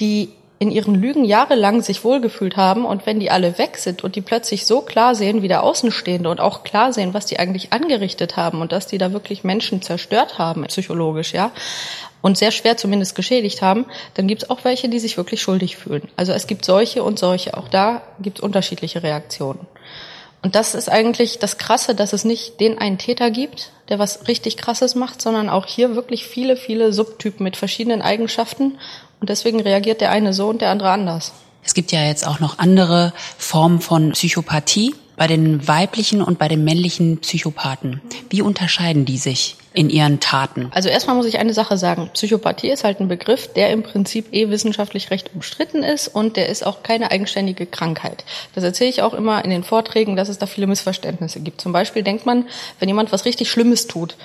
die 0.00 0.30
in 0.58 0.70
ihren 0.70 0.94
Lügen 0.94 1.24
jahrelang 1.24 1.82
sich 1.82 2.04
wohlgefühlt 2.04 2.56
haben 2.56 2.84
und 2.84 3.06
wenn 3.06 3.20
die 3.20 3.30
alle 3.30 3.58
weg 3.58 3.76
sind 3.76 4.04
und 4.04 4.16
die 4.16 4.20
plötzlich 4.20 4.66
so 4.66 4.80
klar 4.80 5.14
sehen 5.14 5.42
wie 5.42 5.48
der 5.48 5.62
Außenstehende 5.62 6.30
und 6.30 6.40
auch 6.40 6.62
klar 6.62 6.92
sehen, 6.92 7.12
was 7.12 7.26
die 7.26 7.38
eigentlich 7.38 7.72
angerichtet 7.72 8.36
haben 8.36 8.60
und 8.60 8.72
dass 8.72 8.86
die 8.86 8.98
da 8.98 9.12
wirklich 9.12 9.44
Menschen 9.44 9.82
zerstört 9.82 10.38
haben, 10.38 10.64
psychologisch, 10.64 11.34
ja, 11.34 11.50
und 12.22 12.38
sehr 12.38 12.52
schwer 12.52 12.76
zumindest 12.76 13.16
geschädigt 13.16 13.60
haben, 13.60 13.84
dann 14.14 14.26
gibt 14.26 14.44
es 14.44 14.50
auch 14.50 14.64
welche, 14.64 14.88
die 14.88 15.00
sich 15.00 15.16
wirklich 15.16 15.42
schuldig 15.42 15.76
fühlen. 15.76 16.08
Also 16.16 16.32
es 16.32 16.46
gibt 16.46 16.64
solche 16.64 17.02
und 17.02 17.18
solche. 17.18 17.56
Auch 17.56 17.68
da 17.68 18.00
gibt 18.18 18.38
es 18.38 18.42
unterschiedliche 18.42 19.02
Reaktionen. 19.02 19.66
Und 20.40 20.54
das 20.54 20.74
ist 20.74 20.90
eigentlich 20.90 21.38
das 21.38 21.58
Krasse, 21.58 21.94
dass 21.94 22.12
es 22.12 22.24
nicht 22.24 22.60
den 22.60 22.78
einen 22.78 22.98
Täter 22.98 23.30
gibt, 23.30 23.72
der 23.88 23.98
was 23.98 24.28
richtig 24.28 24.56
Krasses 24.56 24.94
macht, 24.94 25.20
sondern 25.20 25.48
auch 25.48 25.66
hier 25.66 25.96
wirklich 25.96 26.26
viele, 26.26 26.56
viele 26.56 26.92
Subtypen 26.92 27.44
mit 27.44 27.56
verschiedenen 27.56 28.02
Eigenschaften 28.02 28.78
und 29.24 29.30
deswegen 29.30 29.62
reagiert 29.62 30.02
der 30.02 30.10
eine 30.10 30.34
so 30.34 30.50
und 30.50 30.60
der 30.60 30.68
andere 30.68 30.90
anders. 30.90 31.32
Es 31.64 31.72
gibt 31.72 31.92
ja 31.92 32.04
jetzt 32.04 32.26
auch 32.26 32.40
noch 32.40 32.58
andere 32.58 33.14
Formen 33.38 33.80
von 33.80 34.12
Psychopathie 34.12 34.94
bei 35.16 35.26
den 35.26 35.66
weiblichen 35.66 36.20
und 36.20 36.38
bei 36.38 36.46
den 36.46 36.62
männlichen 36.62 37.20
Psychopathen. 37.20 38.02
Wie 38.28 38.42
unterscheiden 38.42 39.06
die 39.06 39.16
sich 39.16 39.56
in 39.72 39.88
ihren 39.88 40.20
Taten? 40.20 40.68
Also 40.72 40.90
erstmal 40.90 41.16
muss 41.16 41.24
ich 41.24 41.38
eine 41.38 41.54
Sache 41.54 41.78
sagen. 41.78 42.10
Psychopathie 42.12 42.68
ist 42.68 42.84
halt 42.84 43.00
ein 43.00 43.08
Begriff, 43.08 43.50
der 43.50 43.70
im 43.70 43.82
Prinzip 43.82 44.30
eh 44.34 44.50
wissenschaftlich 44.50 45.10
recht 45.10 45.30
umstritten 45.34 45.82
ist 45.82 46.08
und 46.08 46.36
der 46.36 46.50
ist 46.50 46.66
auch 46.66 46.82
keine 46.82 47.10
eigenständige 47.10 47.64
Krankheit. 47.64 48.26
Das 48.54 48.62
erzähle 48.62 48.90
ich 48.90 49.00
auch 49.00 49.14
immer 49.14 49.42
in 49.42 49.48
den 49.48 49.64
Vorträgen, 49.64 50.16
dass 50.16 50.28
es 50.28 50.36
da 50.36 50.44
viele 50.44 50.66
Missverständnisse 50.66 51.40
gibt. 51.40 51.62
Zum 51.62 51.72
Beispiel 51.72 52.02
denkt 52.02 52.26
man, 52.26 52.46
wenn 52.78 52.90
jemand 52.90 53.10
was 53.10 53.24
richtig 53.24 53.50
Schlimmes 53.50 53.86
tut, 53.86 54.16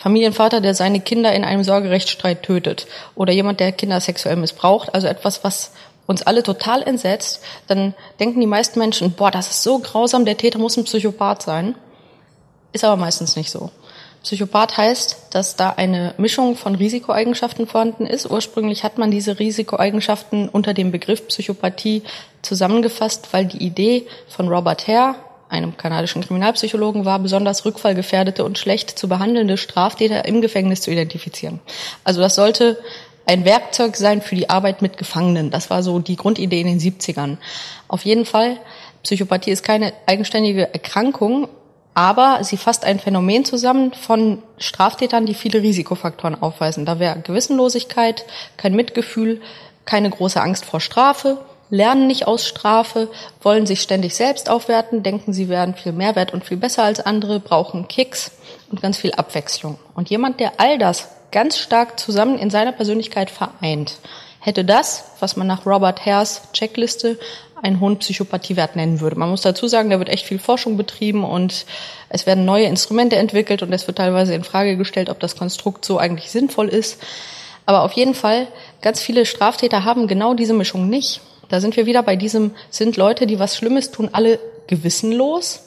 Familienvater, 0.00 0.62
der 0.62 0.74
seine 0.74 1.00
Kinder 1.00 1.34
in 1.34 1.44
einem 1.44 1.62
Sorgerechtsstreit 1.62 2.42
tötet 2.42 2.86
oder 3.14 3.34
jemand, 3.34 3.60
der 3.60 3.70
Kinder 3.70 4.00
sexuell 4.00 4.36
missbraucht, 4.36 4.94
also 4.94 5.06
etwas, 5.06 5.44
was 5.44 5.72
uns 6.06 6.22
alle 6.22 6.42
total 6.42 6.82
entsetzt, 6.82 7.42
dann 7.66 7.94
denken 8.18 8.40
die 8.40 8.46
meisten 8.46 8.78
Menschen, 8.78 9.12
boah, 9.12 9.30
das 9.30 9.50
ist 9.50 9.62
so 9.62 9.78
grausam, 9.78 10.24
der 10.24 10.38
Täter 10.38 10.58
muss 10.58 10.78
ein 10.78 10.84
Psychopath 10.84 11.42
sein. 11.42 11.74
Ist 12.72 12.82
aber 12.82 12.96
meistens 12.96 13.36
nicht 13.36 13.50
so. 13.50 13.70
Psychopath 14.22 14.78
heißt, 14.78 15.28
dass 15.32 15.56
da 15.56 15.70
eine 15.70 16.14
Mischung 16.16 16.56
von 16.56 16.76
Risikoeigenschaften 16.76 17.66
vorhanden 17.66 18.06
ist. 18.06 18.30
Ursprünglich 18.30 18.84
hat 18.84 18.96
man 18.96 19.10
diese 19.10 19.38
Risikoeigenschaften 19.38 20.48
unter 20.48 20.72
dem 20.72 20.92
Begriff 20.92 21.26
Psychopathie 21.28 22.02
zusammengefasst, 22.40 23.28
weil 23.32 23.44
die 23.44 23.62
Idee 23.62 24.06
von 24.28 24.48
Robert 24.48 24.88
Hare, 24.88 25.16
einem 25.50 25.76
kanadischen 25.76 26.22
Kriminalpsychologen, 26.22 27.04
war, 27.04 27.18
besonders 27.18 27.64
rückfallgefährdete 27.64 28.44
und 28.44 28.58
schlecht 28.58 28.98
zu 28.98 29.08
behandelnde 29.08 29.56
Straftäter 29.56 30.24
im 30.24 30.40
Gefängnis 30.40 30.80
zu 30.80 30.90
identifizieren. 30.90 31.60
Also 32.04 32.20
das 32.20 32.36
sollte 32.36 32.78
ein 33.26 33.44
Werkzeug 33.44 33.96
sein 33.96 34.22
für 34.22 34.36
die 34.36 34.48
Arbeit 34.48 34.82
mit 34.82 34.96
Gefangenen. 34.96 35.50
Das 35.50 35.70
war 35.70 35.82
so 35.82 35.98
die 35.98 36.16
Grundidee 36.16 36.60
in 36.60 36.66
den 36.66 36.80
70ern. 36.80 37.36
Auf 37.88 38.04
jeden 38.04 38.24
Fall, 38.24 38.58
Psychopathie 39.02 39.50
ist 39.50 39.62
keine 39.62 39.92
eigenständige 40.06 40.72
Erkrankung, 40.72 41.48
aber 41.94 42.40
sie 42.42 42.56
fasst 42.56 42.84
ein 42.84 43.00
Phänomen 43.00 43.44
zusammen 43.44 43.92
von 43.92 44.42
Straftätern, 44.58 45.26
die 45.26 45.34
viele 45.34 45.62
Risikofaktoren 45.62 46.40
aufweisen. 46.40 46.86
Da 46.86 46.98
wäre 46.98 47.20
Gewissenlosigkeit, 47.20 48.24
kein 48.56 48.74
Mitgefühl, 48.74 49.40
keine 49.84 50.10
große 50.10 50.40
Angst 50.40 50.64
vor 50.64 50.80
Strafe, 50.80 51.38
lernen 51.70 52.06
nicht 52.06 52.26
aus 52.26 52.46
Strafe, 52.46 53.08
wollen 53.42 53.66
sich 53.66 53.80
ständig 53.80 54.14
selbst 54.14 54.50
aufwerten, 54.50 55.02
denken, 55.02 55.32
sie 55.32 55.48
wären 55.48 55.74
viel 55.74 55.92
mehr 55.92 56.16
wert 56.16 56.32
und 56.32 56.44
viel 56.44 56.56
besser 56.56 56.84
als 56.84 57.00
andere, 57.00 57.40
brauchen 57.40 57.88
Kicks 57.88 58.32
und 58.70 58.82
ganz 58.82 58.98
viel 58.98 59.12
Abwechslung. 59.12 59.78
Und 59.94 60.10
jemand, 60.10 60.40
der 60.40 60.54
all 60.58 60.78
das 60.78 61.08
ganz 61.32 61.58
stark 61.58 61.98
zusammen 61.98 62.38
in 62.38 62.50
seiner 62.50 62.72
Persönlichkeit 62.72 63.30
vereint, 63.30 63.94
hätte 64.40 64.64
das, 64.64 65.12
was 65.20 65.36
man 65.36 65.46
nach 65.46 65.66
Robert 65.66 66.04
Hares 66.04 66.42
Checkliste 66.52 67.18
einen 67.62 67.80
hohen 67.80 67.98
Psychopathiewert 67.98 68.74
nennen 68.74 69.00
würde. 69.00 69.16
Man 69.16 69.28
muss 69.28 69.42
dazu 69.42 69.68
sagen, 69.68 69.90
da 69.90 69.98
wird 69.98 70.08
echt 70.08 70.26
viel 70.26 70.38
Forschung 70.38 70.76
betrieben 70.76 71.24
und 71.24 71.66
es 72.08 72.26
werden 72.26 72.44
neue 72.44 72.64
Instrumente 72.64 73.16
entwickelt 73.16 73.62
und 73.62 73.72
es 73.72 73.86
wird 73.86 73.98
teilweise 73.98 74.34
in 74.34 74.44
Frage 74.44 74.76
gestellt, 74.76 75.10
ob 75.10 75.20
das 75.20 75.36
Konstrukt 75.36 75.84
so 75.84 75.98
eigentlich 75.98 76.30
sinnvoll 76.30 76.68
ist. 76.68 77.02
Aber 77.66 77.82
auf 77.82 77.92
jeden 77.92 78.14
Fall, 78.14 78.48
ganz 78.80 79.00
viele 79.00 79.26
Straftäter 79.26 79.84
haben 79.84 80.08
genau 80.08 80.34
diese 80.34 80.54
Mischung 80.54 80.88
nicht. 80.88 81.20
Da 81.50 81.60
sind 81.60 81.76
wir 81.76 81.84
wieder 81.84 82.02
bei 82.02 82.16
diesem, 82.16 82.52
sind 82.70 82.96
Leute, 82.96 83.26
die 83.26 83.38
was 83.38 83.56
Schlimmes 83.56 83.90
tun, 83.90 84.08
alle 84.12 84.38
gewissenlos? 84.68 85.60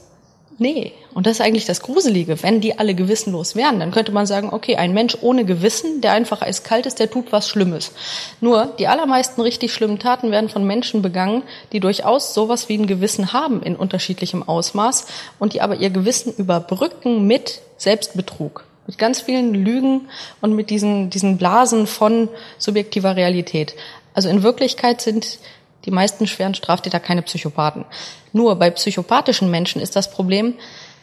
Nee. 0.58 0.94
Und 1.13 1.28
das 1.28 1.34
ist 1.34 1.42
eigentlich 1.42 1.66
das 1.66 1.82
Gruselige. 1.82 2.42
Wenn 2.42 2.62
die 2.62 2.80
alle 2.80 2.96
gewissenlos 2.96 3.56
wären, 3.56 3.80
dann 3.80 3.92
könnte 3.92 4.12
man 4.12 4.25
sagen, 4.25 4.50
okay, 4.52 4.78
ein 4.78 4.94
Mensch 4.94 5.18
ohne 5.22 5.46
Gewissen, 5.46 6.02
der 6.02 6.13
einfach 6.13 6.42
eiskalt 6.42 6.86
ist, 6.86 7.00
der 7.00 7.10
tut 7.10 7.32
was 7.32 7.50
Schlimmes. 7.50 7.92
Nur, 8.40 8.74
die 8.80 8.88
allermeisten 8.88 9.42
richtig 9.42 9.74
schlimmen 9.74 10.00
Taten 10.00 10.32
werden 10.32 10.50
von 10.50 10.66
Menschen 10.66 11.02
begangen, 11.02 11.44
die 11.72 11.80
durchaus 11.80 12.34
sowas 12.34 12.70
wie 12.70 12.78
ein 12.78 12.88
Gewissen 12.88 13.34
haben 13.34 13.62
in 13.62 13.75
unterschiedlichem 13.75 14.42
Ausmaß 14.42 15.06
und 15.38 15.54
die 15.54 15.62
aber 15.62 15.75
ihr 15.75 15.90
Gewissen 15.90 16.34
überbrücken 16.36 17.28
mit 17.28 17.62
Selbstbetrug. 17.78 18.66
Mit 18.88 18.98
ganz 18.98 19.22
vielen 19.22 19.54
Lügen 19.54 20.10
und 20.42 20.54
mit 20.56 20.70
diesen, 20.70 21.10
diesen 21.10 21.38
Blasen 21.38 21.88
von 21.88 22.30
subjektiver 22.58 23.16
Realität. 23.16 23.75
Also 24.13 24.30
in 24.30 24.44
Wirklichkeit 24.44 25.02
sind 25.02 25.40
die 25.86 25.92
meisten 25.92 26.28
schweren 26.28 26.56
Straftäter 26.56 27.00
keine 27.00 27.22
Psychopathen. 27.22 27.86
Nur 28.32 28.56
bei 28.56 28.70
psychopathischen 28.70 29.52
Menschen 29.52 29.82
ist 29.82 29.96
das 29.96 30.12
Problem, 30.12 30.56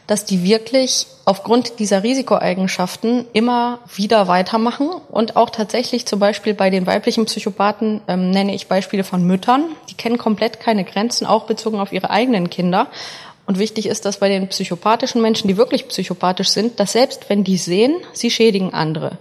dass 0.07 0.25
die 0.25 0.43
wirklich 0.43 1.07
aufgrund 1.23 1.79
dieser 1.79 2.03
Risikoeigenschaften 2.03 3.27
immer 3.33 3.79
wieder 3.95 4.27
weitermachen 4.27 4.89
und 5.09 5.37
auch 5.37 5.49
tatsächlich 5.49 6.05
zum 6.05 6.19
Beispiel 6.19 6.53
bei 6.53 6.69
den 6.69 6.85
weiblichen 6.85 7.25
Psychopathen 7.25 8.01
ähm, 8.07 8.29
nenne 8.31 8.53
ich 8.53 8.67
Beispiele 8.67 9.03
von 9.03 9.25
Müttern, 9.25 9.63
die 9.89 9.93
kennen 9.93 10.17
komplett 10.17 10.59
keine 10.59 10.83
Grenzen, 10.83 11.25
auch 11.25 11.45
bezogen 11.45 11.79
auf 11.79 11.93
ihre 11.93 12.09
eigenen 12.09 12.49
Kinder. 12.49 12.87
Und 13.45 13.59
wichtig 13.59 13.85
ist, 13.85 14.05
dass 14.05 14.17
bei 14.17 14.29
den 14.29 14.47
psychopathischen 14.49 15.21
Menschen, 15.21 15.47
die 15.47 15.57
wirklich 15.57 15.87
psychopathisch 15.87 16.49
sind, 16.49 16.79
dass 16.79 16.91
selbst 16.91 17.29
wenn 17.29 17.43
die 17.43 17.57
sehen, 17.57 17.95
sie 18.13 18.31
schädigen 18.31 18.73
andere. 18.73 19.17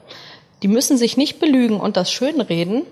Die 0.63 0.69
müssen 0.69 0.99
sich 0.99 1.17
nicht 1.17 1.39
belügen 1.39 1.81
und 1.81 1.97
das 1.97 2.13
schönreden, 2.13 2.83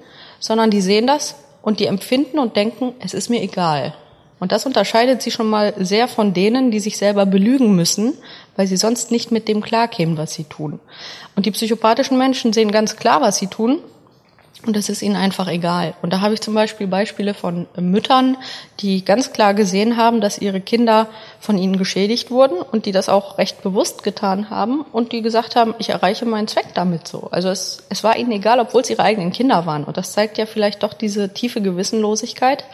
sondern 0.40 0.70
die 0.70 0.80
sehen 0.80 1.06
das 1.06 1.34
und 1.62 1.80
die 1.80 1.86
empfinden 1.86 2.38
und 2.38 2.56
denken, 2.56 2.94
es 3.00 3.14
ist 3.14 3.28
mir 3.28 3.42
egal. 3.42 3.94
Und 4.40 4.52
das 4.52 4.66
unterscheidet 4.66 5.20
sie 5.20 5.30
schon 5.30 5.50
mal 5.50 5.74
sehr 5.78 6.06
von 6.06 6.32
denen, 6.32 6.70
die 6.70 6.80
sich 6.80 6.96
selber 6.96 7.26
belügen 7.26 7.74
müssen, 7.74 8.14
weil 8.56 8.66
sie 8.66 8.76
sonst 8.76 9.10
nicht 9.10 9.32
mit 9.32 9.48
dem 9.48 9.60
klarkämen, 9.60 10.16
was 10.16 10.34
sie 10.34 10.44
tun. 10.44 10.78
Und 11.34 11.46
die 11.46 11.50
psychopathischen 11.50 12.18
Menschen 12.18 12.52
sehen 12.52 12.70
ganz 12.70 12.96
klar, 12.96 13.20
was 13.20 13.38
sie 13.38 13.48
tun. 13.48 13.80
Und 14.66 14.76
es 14.76 14.88
ist 14.88 15.02
ihnen 15.02 15.14
einfach 15.14 15.46
egal. 15.46 15.94
Und 16.02 16.12
da 16.12 16.20
habe 16.20 16.34
ich 16.34 16.40
zum 16.40 16.52
Beispiel 16.52 16.88
Beispiele 16.88 17.32
von 17.32 17.66
Müttern, 17.76 18.36
die 18.80 19.04
ganz 19.04 19.32
klar 19.32 19.54
gesehen 19.54 19.96
haben, 19.96 20.20
dass 20.20 20.38
ihre 20.38 20.60
Kinder 20.60 21.06
von 21.38 21.56
ihnen 21.56 21.78
geschädigt 21.78 22.32
wurden 22.32 22.58
und 22.58 22.84
die 22.84 22.92
das 22.92 23.08
auch 23.08 23.38
recht 23.38 23.62
bewusst 23.62 24.02
getan 24.02 24.50
haben 24.50 24.84
und 24.92 25.12
die 25.12 25.22
gesagt 25.22 25.54
haben, 25.54 25.74
ich 25.78 25.90
erreiche 25.90 26.26
meinen 26.26 26.48
Zweck 26.48 26.74
damit 26.74 27.06
so. 27.06 27.28
Also 27.30 27.50
es, 27.50 27.84
es 27.88 28.02
war 28.02 28.16
ihnen 28.16 28.32
egal, 28.32 28.58
obwohl 28.58 28.80
es 28.80 28.90
ihre 28.90 29.02
eigenen 29.02 29.32
Kinder 29.32 29.64
waren. 29.64 29.84
Und 29.84 29.96
das 29.96 30.12
zeigt 30.12 30.38
ja 30.38 30.46
vielleicht 30.46 30.82
doch 30.82 30.92
diese 30.92 31.32
tiefe 31.32 31.62
Gewissenlosigkeit, 31.62 32.64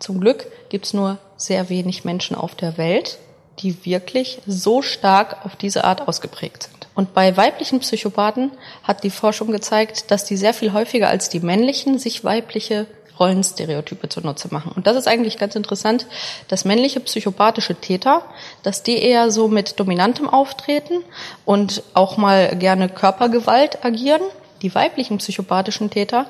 zum 0.00 0.18
Glück 0.18 0.46
gibt 0.70 0.86
es 0.86 0.94
nur 0.94 1.18
sehr 1.36 1.68
wenig 1.68 2.04
Menschen 2.04 2.34
auf 2.34 2.54
der 2.54 2.78
Welt, 2.78 3.18
die 3.58 3.84
wirklich 3.84 4.40
so 4.46 4.80
stark 4.80 5.44
auf 5.44 5.56
diese 5.56 5.84
Art 5.84 6.08
ausgeprägt 6.08 6.64
sind. 6.64 6.79
Und 7.00 7.14
bei 7.14 7.34
weiblichen 7.34 7.80
Psychopathen 7.80 8.52
hat 8.82 9.04
die 9.04 9.08
Forschung 9.08 9.52
gezeigt, 9.52 10.10
dass 10.10 10.26
die 10.26 10.36
sehr 10.36 10.52
viel 10.52 10.74
häufiger 10.74 11.08
als 11.08 11.30
die 11.30 11.40
männlichen 11.40 11.98
sich 11.98 12.24
weibliche 12.24 12.86
Rollenstereotype 13.18 14.10
zunutze 14.10 14.48
machen. 14.50 14.72
Und 14.76 14.86
das 14.86 14.98
ist 14.98 15.08
eigentlich 15.08 15.38
ganz 15.38 15.54
interessant, 15.54 16.04
dass 16.48 16.66
männliche 16.66 17.00
psychopathische 17.00 17.74
Täter, 17.74 18.22
dass 18.62 18.82
die 18.82 18.98
eher 18.98 19.30
so 19.30 19.48
mit 19.48 19.80
dominantem 19.80 20.28
Auftreten 20.28 21.02
und 21.46 21.82
auch 21.94 22.18
mal 22.18 22.54
gerne 22.56 22.90
Körpergewalt 22.90 23.82
agieren. 23.82 24.20
Die 24.60 24.74
weiblichen 24.74 25.16
psychopathischen 25.16 25.88
Täter 25.88 26.26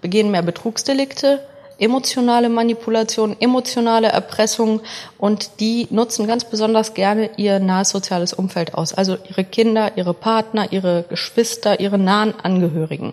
begehen 0.00 0.30
mehr 0.30 0.40
Betrugsdelikte, 0.40 1.46
emotionale 1.78 2.48
Manipulation, 2.48 3.36
emotionale 3.40 4.08
Erpressung 4.08 4.80
und 5.18 5.60
die 5.60 5.86
nutzen 5.90 6.26
ganz 6.26 6.44
besonders 6.44 6.94
gerne 6.94 7.30
ihr 7.36 7.58
nahes 7.58 7.90
soziales 7.90 8.32
Umfeld 8.32 8.74
aus, 8.74 8.94
also 8.94 9.16
ihre 9.28 9.44
Kinder, 9.44 9.92
ihre 9.96 10.14
Partner, 10.14 10.72
ihre 10.72 11.04
Geschwister, 11.08 11.80
ihre 11.80 11.98
nahen 11.98 12.34
Angehörigen. 12.42 13.12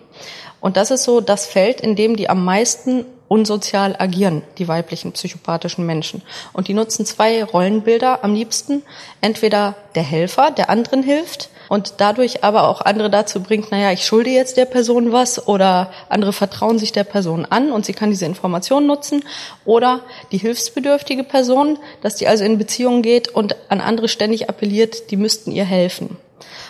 Und 0.59 0.77
das 0.77 0.91
ist 0.91 1.03
so 1.03 1.21
das 1.21 1.45
Feld, 1.45 1.81
in 1.81 1.95
dem 1.95 2.15
die 2.15 2.29
am 2.29 2.45
meisten 2.45 3.05
unsozial 3.27 3.95
agieren, 3.97 4.43
die 4.57 4.67
weiblichen 4.67 5.13
psychopathischen 5.13 5.85
Menschen. 5.85 6.21
Und 6.51 6.67
die 6.67 6.73
nutzen 6.73 7.05
zwei 7.05 7.43
Rollenbilder 7.43 8.25
am 8.25 8.35
liebsten. 8.35 8.83
Entweder 9.21 9.75
der 9.95 10.03
Helfer, 10.03 10.51
der 10.51 10.69
anderen 10.69 11.01
hilft 11.01 11.49
und 11.71 11.93
dadurch 11.99 12.43
aber 12.43 12.67
auch 12.67 12.81
andere 12.81 13.09
dazu 13.09 13.41
bringt, 13.41 13.71
naja, 13.71 13.93
ich 13.93 14.05
schulde 14.05 14.29
jetzt 14.29 14.57
der 14.57 14.65
Person 14.65 15.13
was 15.13 15.47
oder 15.47 15.89
andere 16.09 16.33
vertrauen 16.33 16.77
sich 16.77 16.91
der 16.91 17.05
Person 17.05 17.45
an 17.49 17.71
und 17.71 17.85
sie 17.85 17.93
kann 17.93 18.09
diese 18.09 18.25
Information 18.25 18.85
nutzen. 18.85 19.23
Oder 19.63 20.01
die 20.33 20.37
hilfsbedürftige 20.37 21.23
Person, 21.23 21.79
dass 22.01 22.15
die 22.15 22.27
also 22.27 22.43
in 22.43 22.57
Beziehungen 22.57 23.01
geht 23.01 23.29
und 23.29 23.55
an 23.69 23.79
andere 23.79 24.09
ständig 24.09 24.49
appelliert, 24.49 25.11
die 25.11 25.15
müssten 25.15 25.53
ihr 25.53 25.63
helfen. 25.63 26.17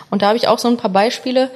Und 0.08 0.22
da 0.22 0.28
habe 0.28 0.36
ich 0.36 0.46
auch 0.46 0.60
so 0.60 0.68
ein 0.68 0.76
paar 0.76 0.92
Beispiele 0.92 1.50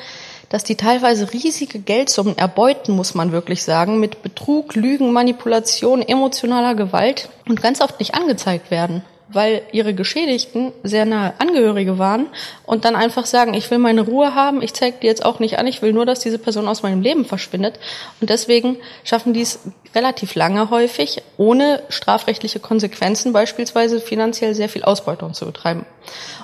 dass 0.48 0.62
die 0.62 0.76
teilweise 0.76 1.32
riesige 1.32 1.80
Geldsummen 1.80 2.38
erbeuten, 2.38 2.92
muss 2.92 3.16
man 3.16 3.32
wirklich 3.32 3.64
sagen, 3.64 3.98
mit 3.98 4.22
Betrug, 4.22 4.76
Lügen, 4.76 5.12
Manipulation, 5.12 6.02
emotionaler 6.02 6.76
Gewalt 6.76 7.28
und 7.48 7.60
ganz 7.60 7.80
oft 7.80 7.98
nicht 7.98 8.14
angezeigt 8.14 8.70
werden, 8.70 9.02
weil 9.36 9.62
ihre 9.70 9.94
Geschädigten 9.94 10.72
sehr 10.82 11.04
nahe 11.04 11.34
Angehörige 11.38 11.98
waren 11.98 12.26
und 12.64 12.84
dann 12.84 12.96
einfach 12.96 13.26
sagen, 13.26 13.54
ich 13.54 13.70
will 13.70 13.78
meine 13.78 14.00
Ruhe 14.00 14.34
haben, 14.34 14.62
ich 14.62 14.74
zeige 14.74 14.98
dir 14.98 15.06
jetzt 15.06 15.24
auch 15.24 15.38
nicht 15.38 15.60
an, 15.60 15.68
ich 15.68 15.82
will 15.82 15.92
nur, 15.92 16.06
dass 16.06 16.18
diese 16.18 16.38
Person 16.38 16.66
aus 16.66 16.82
meinem 16.82 17.02
Leben 17.02 17.24
verschwindet. 17.24 17.78
Und 18.20 18.30
deswegen 18.30 18.78
schaffen 19.04 19.32
die 19.32 19.42
es 19.42 19.60
relativ 19.94 20.34
lange 20.34 20.70
häufig, 20.70 21.22
ohne 21.36 21.82
strafrechtliche 21.88 22.58
Konsequenzen, 22.58 23.32
beispielsweise 23.32 24.00
finanziell 24.00 24.54
sehr 24.54 24.68
viel 24.68 24.82
Ausbeutung 24.82 25.34
zu 25.34 25.46
betreiben. 25.46 25.86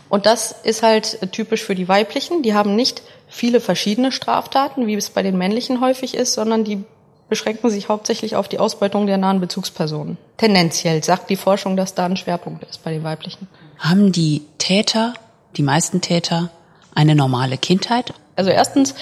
Und 0.09 0.27
das 0.27 0.55
ist 0.63 0.83
halt 0.83 1.33
typisch 1.33 1.65
für 1.65 1.75
die 1.75 1.89
weiblichen. 1.89 2.43
Die 2.43 2.55
haben 2.55 2.77
nicht 2.77 3.03
viele 3.29 3.61
verschiedene 3.61 4.13
Straftaten, 4.13 4.87
wie 4.87 4.95
es 4.95 5.11
bei 5.11 5.23
den 5.23 5.39
männlichen 5.39 5.81
häufig 5.81 6.15
ist, 6.15 6.35
sondern 6.35 6.65
die 6.65 6.85
beschränken 7.33 7.71
sich 7.71 7.89
hauptsächlich 7.89 8.37
auf 8.37 8.47
die 8.47 8.59
Ausbeutung 8.59 9.07
der 9.07 9.17
nahen 9.17 9.41
Bezugspersonen. 9.41 10.19
Tendenziell 10.37 11.03
sagt 11.03 11.31
die 11.31 11.37
Forschung, 11.37 11.79
dass 11.79 11.95
da 11.95 12.05
ein 12.05 12.19
Schwerpunkt 12.19 12.63
ist 12.65 12.85
bei 12.85 12.91
den 12.91 13.05
weiblichen. 13.05 13.49
Haben 13.79 14.13
die 14.13 14.43
Täter, 14.59 15.15
die 15.57 15.63
meisten 15.63 16.03
Täter, 16.03 16.51
eine 16.95 17.15
normale 17.15 17.57
Kindheit? 17.57 18.13
Also 18.37 18.51
erstens, 18.51 18.95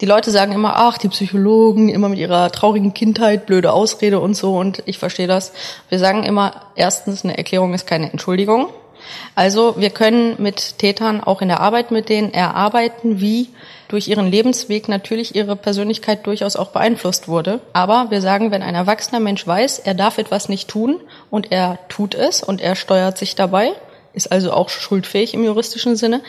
die 0.00 0.06
Leute 0.06 0.30
sagen 0.30 0.52
immer, 0.52 0.76
ach, 0.76 0.98
die 0.98 1.08
Psychologen, 1.08 1.88
immer 1.88 2.08
mit 2.08 2.20
ihrer 2.20 2.52
traurigen 2.52 2.94
Kindheit, 2.94 3.46
blöde 3.46 3.72
Ausrede 3.72 4.20
und 4.20 4.34
so, 4.34 4.56
und 4.56 4.84
ich 4.86 4.98
verstehe 4.98 5.26
das. 5.26 5.52
Wir 5.88 5.98
sagen 5.98 6.22
immer, 6.22 6.66
erstens, 6.76 7.24
eine 7.24 7.36
Erklärung 7.36 7.74
ist 7.74 7.88
keine 7.88 8.12
Entschuldigung. 8.12 8.68
Also 9.34 9.74
wir 9.78 9.90
können 9.90 10.36
mit 10.38 10.78
Tätern 10.78 11.22
auch 11.22 11.42
in 11.42 11.48
der 11.48 11.60
Arbeit 11.60 11.90
mit 11.90 12.08
denen 12.08 12.32
erarbeiten, 12.32 13.20
wie 13.20 13.48
durch 13.88 14.08
ihren 14.08 14.26
Lebensweg 14.26 14.88
natürlich 14.88 15.34
ihre 15.34 15.54
Persönlichkeit 15.54 16.26
durchaus 16.26 16.56
auch 16.56 16.70
beeinflusst 16.70 17.28
wurde. 17.28 17.60
Aber 17.72 18.10
wir 18.10 18.20
sagen, 18.20 18.50
wenn 18.50 18.62
ein 18.62 18.74
erwachsener 18.74 19.20
Mensch 19.20 19.46
weiß, 19.46 19.80
er 19.80 19.94
darf 19.94 20.18
etwas 20.18 20.48
nicht 20.48 20.68
tun 20.68 21.00
und 21.30 21.52
er 21.52 21.78
tut 21.88 22.14
es 22.14 22.42
und 22.42 22.60
er 22.60 22.74
steuert 22.74 23.18
sich 23.18 23.34
dabei, 23.34 23.72
ist 24.14 24.30
also 24.30 24.52
auch 24.52 24.68
schuldfähig 24.68 25.34
im 25.34 25.44
juristischen 25.44 25.96
Sinne, 25.96 26.20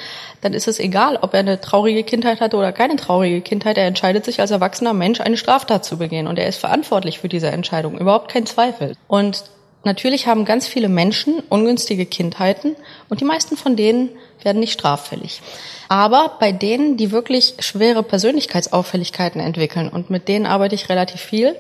dann 0.41 0.53
ist 0.53 0.67
es 0.67 0.79
egal, 0.79 1.17
ob 1.21 1.33
er 1.33 1.41
eine 1.41 1.59
traurige 1.59 2.03
Kindheit 2.03 2.41
hatte 2.41 2.57
oder 2.57 2.71
keine 2.71 2.95
traurige 2.95 3.41
Kindheit. 3.41 3.77
Er 3.77 3.87
entscheidet 3.87 4.25
sich 4.25 4.39
als 4.39 4.51
erwachsener 4.51 4.93
Mensch, 4.93 5.21
eine 5.21 5.37
Straftat 5.37 5.85
zu 5.85 5.97
begehen 5.97 6.27
und 6.27 6.39
er 6.39 6.47
ist 6.47 6.59
verantwortlich 6.59 7.19
für 7.19 7.29
diese 7.29 7.47
Entscheidung. 7.47 7.97
Überhaupt 7.97 8.31
kein 8.31 8.45
Zweifel. 8.45 8.95
Und 9.07 9.43
Natürlich 9.83 10.27
haben 10.27 10.45
ganz 10.45 10.65
viele 10.65 10.87
Menschen 10.87 11.41
ungünstige 11.49 12.05
Kindheiten 12.05 12.75
und 13.09 13.19
die 13.19 13.25
meisten 13.25 13.57
von 13.57 13.75
denen 13.75 14.09
werden 14.41 14.59
nicht 14.59 14.73
straffällig. 14.73 15.41
Aber 15.89 16.37
bei 16.39 16.51
denen, 16.51 16.95
die 16.95 17.11
wirklich 17.11 17.55
schwere 17.59 18.01
Persönlichkeitsauffälligkeiten 18.01 19.41
entwickeln, 19.41 19.89
und 19.89 20.09
mit 20.09 20.27
denen 20.27 20.45
arbeite 20.45 20.75
ich 20.75 20.89
relativ 20.89 21.19
viel, 21.21 21.55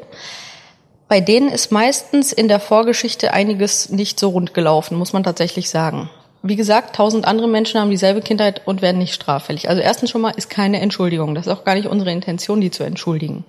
bei 1.09 1.19
denen 1.19 1.49
ist 1.49 1.71
meistens 1.71 2.31
in 2.31 2.47
der 2.47 2.59
Vorgeschichte 2.59 3.33
einiges 3.33 3.89
nicht 3.89 4.19
so 4.19 4.29
rund 4.29 4.53
gelaufen, 4.53 4.97
muss 4.97 5.13
man 5.13 5.23
tatsächlich 5.23 5.69
sagen. 5.69 6.09
Wie 6.41 6.55
gesagt, 6.55 6.95
tausend 6.95 7.25
andere 7.25 7.47
Menschen 7.47 7.79
haben 7.79 7.89
dieselbe 7.89 8.21
Kindheit 8.21 8.61
und 8.65 8.81
werden 8.81 8.97
nicht 8.97 9.13
straffällig. 9.13 9.69
Also 9.69 9.81
erstens 9.81 10.09
schon 10.09 10.21
mal 10.21 10.33
ist 10.35 10.49
keine 10.49 10.81
Entschuldigung. 10.81 11.35
Das 11.35 11.47
ist 11.47 11.53
auch 11.53 11.63
gar 11.63 11.75
nicht 11.75 11.87
unsere 11.87 12.11
Intention, 12.11 12.61
die 12.61 12.71
zu 12.71 12.83
entschuldigen. 12.83 13.45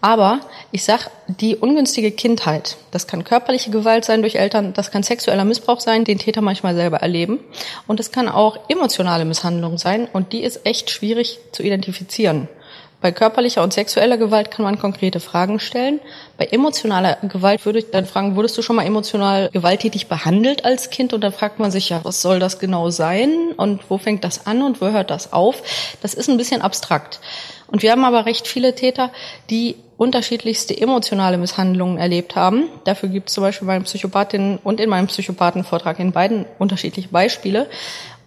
Aber 0.00 0.40
ich 0.70 0.84
sag, 0.84 1.10
die 1.26 1.56
ungünstige 1.56 2.12
Kindheit, 2.12 2.76
das 2.92 3.08
kann 3.08 3.24
körperliche 3.24 3.70
Gewalt 3.70 4.04
sein 4.04 4.22
durch 4.22 4.36
Eltern, 4.36 4.72
das 4.72 4.92
kann 4.92 5.02
sexueller 5.02 5.44
Missbrauch 5.44 5.80
sein, 5.80 6.04
den 6.04 6.18
Täter 6.18 6.40
manchmal 6.40 6.76
selber 6.76 6.98
erleben. 6.98 7.40
Und 7.88 7.98
es 7.98 8.12
kann 8.12 8.28
auch 8.28 8.58
emotionale 8.68 9.24
Misshandlung 9.24 9.76
sein 9.76 10.06
und 10.12 10.32
die 10.32 10.44
ist 10.44 10.64
echt 10.64 10.90
schwierig 10.90 11.40
zu 11.50 11.64
identifizieren. 11.64 12.48
Bei 13.00 13.12
körperlicher 13.12 13.62
und 13.62 13.72
sexueller 13.72 14.16
Gewalt 14.16 14.50
kann 14.50 14.64
man 14.64 14.76
konkrete 14.76 15.20
Fragen 15.20 15.60
stellen. 15.60 16.00
Bei 16.36 16.46
emotionaler 16.46 17.18
Gewalt 17.22 17.64
würde 17.64 17.78
ich 17.78 17.90
dann 17.92 18.06
fragen, 18.06 18.34
wurdest 18.34 18.58
du 18.58 18.62
schon 18.62 18.74
mal 18.74 18.86
emotional 18.86 19.50
gewalttätig 19.52 20.08
behandelt 20.08 20.64
als 20.64 20.90
Kind? 20.90 21.12
Und 21.12 21.20
dann 21.20 21.32
fragt 21.32 21.60
man 21.60 21.70
sich 21.70 21.90
ja, 21.90 22.00
was 22.02 22.22
soll 22.22 22.40
das 22.40 22.58
genau 22.58 22.90
sein? 22.90 23.52
Und 23.56 23.88
wo 23.88 23.98
fängt 23.98 24.24
das 24.24 24.48
an 24.48 24.62
und 24.62 24.80
wo 24.80 24.88
hört 24.88 25.10
das 25.10 25.32
auf? 25.32 25.62
Das 26.02 26.14
ist 26.14 26.28
ein 26.28 26.38
bisschen 26.38 26.60
abstrakt. 26.60 27.20
Und 27.70 27.82
wir 27.82 27.92
haben 27.92 28.04
aber 28.04 28.26
recht 28.26 28.46
viele 28.46 28.74
Täter, 28.74 29.10
die 29.50 29.76
unterschiedlichste 29.96 30.78
emotionale 30.80 31.38
Misshandlungen 31.38 31.98
erlebt 31.98 32.36
haben. 32.36 32.68
Dafür 32.84 33.08
gibt 33.08 33.28
es 33.28 33.34
zum 33.34 33.42
Beispiel 33.42 33.66
bei 33.66 33.78
Psychopathinnen 33.80 34.58
und 34.62 34.80
in 34.80 34.88
meinem 34.88 35.08
Psychopathenvortrag 35.08 35.98
in 35.98 36.12
beiden 36.12 36.46
unterschiedliche 36.58 37.08
Beispiele. 37.08 37.68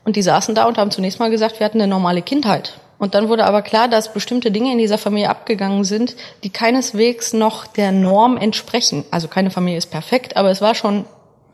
Und 0.04 0.16
die 0.16 0.22
saßen 0.22 0.54
da 0.54 0.66
und 0.66 0.78
haben 0.78 0.92
zunächst 0.92 1.20
mal 1.20 1.32
gesagt, 1.32 1.60
wir 1.60 1.66
hatten 1.66 1.82
eine 1.82 1.90
normale 1.90 2.22
Kindheit. 2.22 2.80
Und 3.00 3.16
dann 3.16 3.30
wurde 3.30 3.46
aber 3.46 3.62
klar, 3.64 3.88
dass 3.88 4.14
bestimmte 4.14 4.52
Dinge 4.52 4.72
in 4.72 4.78
dieser 4.78 5.00
Familie 5.00 5.30
abgegangen 5.30 5.86
sind, 5.86 6.16
die 6.44 6.52
keineswegs 6.52 7.34
noch 7.34 7.66
der 7.66 7.92
Norm 7.92 8.38
entsprechen. 8.38 9.06
Also 9.10 9.28
keine 9.28 9.50
Familie 9.50 9.80
ist 9.80 9.90
perfekt, 9.90 10.38
aber 10.38 10.52
es 10.52 10.62
war 10.62 10.76
schon 10.76 11.06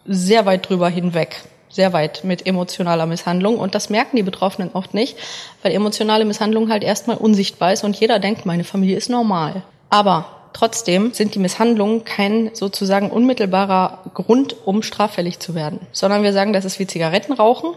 sehr 0.05 0.45
weit 0.45 0.67
drüber 0.67 0.89
hinweg 0.89 1.43
sehr 1.77 1.93
weit 1.93 2.23
mit 2.25 2.45
emotionaler 2.45 3.05
Misshandlung 3.05 3.57
und 3.57 3.75
das 3.75 3.89
merken 3.89 4.17
die 4.17 4.23
Betroffenen 4.23 4.71
oft 4.73 4.93
nicht, 4.93 5.15
weil 5.61 5.71
emotionale 5.71 6.25
Misshandlung 6.25 6.69
halt 6.69 6.83
erstmal 6.83 7.17
unsichtbar 7.17 7.71
ist 7.71 7.85
und 7.85 7.95
jeder 7.95 8.19
denkt, 8.19 8.45
meine 8.45 8.65
Familie 8.65 8.97
ist 8.97 9.09
normal. 9.09 9.61
Aber 9.89 10.25
trotzdem 10.53 11.13
sind 11.13 11.35
die 11.35 11.39
Misshandlungen 11.39 12.03
kein 12.03 12.49
sozusagen 12.53 13.11
unmittelbarer 13.11 13.99
Grund, 14.15 14.55
um 14.65 14.81
straffällig 14.81 15.39
zu 15.39 15.53
werden, 15.53 15.79
sondern 15.91 16.23
wir 16.23 16.33
sagen, 16.33 16.51
das 16.51 16.65
ist 16.65 16.79
wie 16.79 16.87
Zigarettenrauchen. 16.87 17.75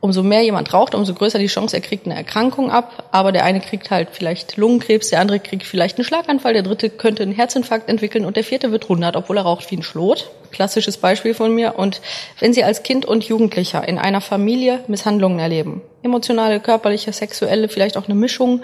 Umso 0.00 0.22
mehr 0.22 0.42
jemand 0.42 0.72
raucht, 0.72 0.94
umso 0.94 1.12
größer 1.12 1.40
die 1.40 1.48
Chance, 1.48 1.74
er 1.74 1.82
kriegt 1.82 2.06
eine 2.06 2.14
Erkrankung 2.14 2.70
ab. 2.70 3.08
Aber 3.10 3.32
der 3.32 3.44
eine 3.44 3.60
kriegt 3.60 3.90
halt 3.90 4.10
vielleicht 4.12 4.56
Lungenkrebs, 4.56 5.08
der 5.08 5.20
andere 5.20 5.40
kriegt 5.40 5.64
vielleicht 5.64 5.98
einen 5.98 6.04
Schlaganfall, 6.04 6.52
der 6.52 6.62
dritte 6.62 6.88
könnte 6.88 7.24
einen 7.24 7.32
Herzinfarkt 7.32 7.88
entwickeln 7.88 8.24
und 8.24 8.36
der 8.36 8.44
vierte 8.44 8.70
wird 8.70 8.84
100, 8.84 9.16
obwohl 9.16 9.38
er 9.38 9.42
raucht 9.42 9.68
wie 9.70 9.76
ein 9.76 9.82
Schlot. 9.82 10.30
Klassisches 10.52 10.98
Beispiel 10.98 11.34
von 11.34 11.52
mir. 11.52 11.76
Und 11.76 12.00
wenn 12.38 12.54
Sie 12.54 12.62
als 12.62 12.84
Kind 12.84 13.06
und 13.06 13.24
Jugendlicher 13.24 13.86
in 13.86 13.98
einer 13.98 14.20
Familie 14.20 14.80
Misshandlungen 14.86 15.40
erleben, 15.40 15.82
emotionale, 16.02 16.60
körperliche, 16.60 17.12
sexuelle, 17.12 17.68
vielleicht 17.68 17.96
auch 17.96 18.04
eine 18.04 18.14
Mischung, 18.14 18.62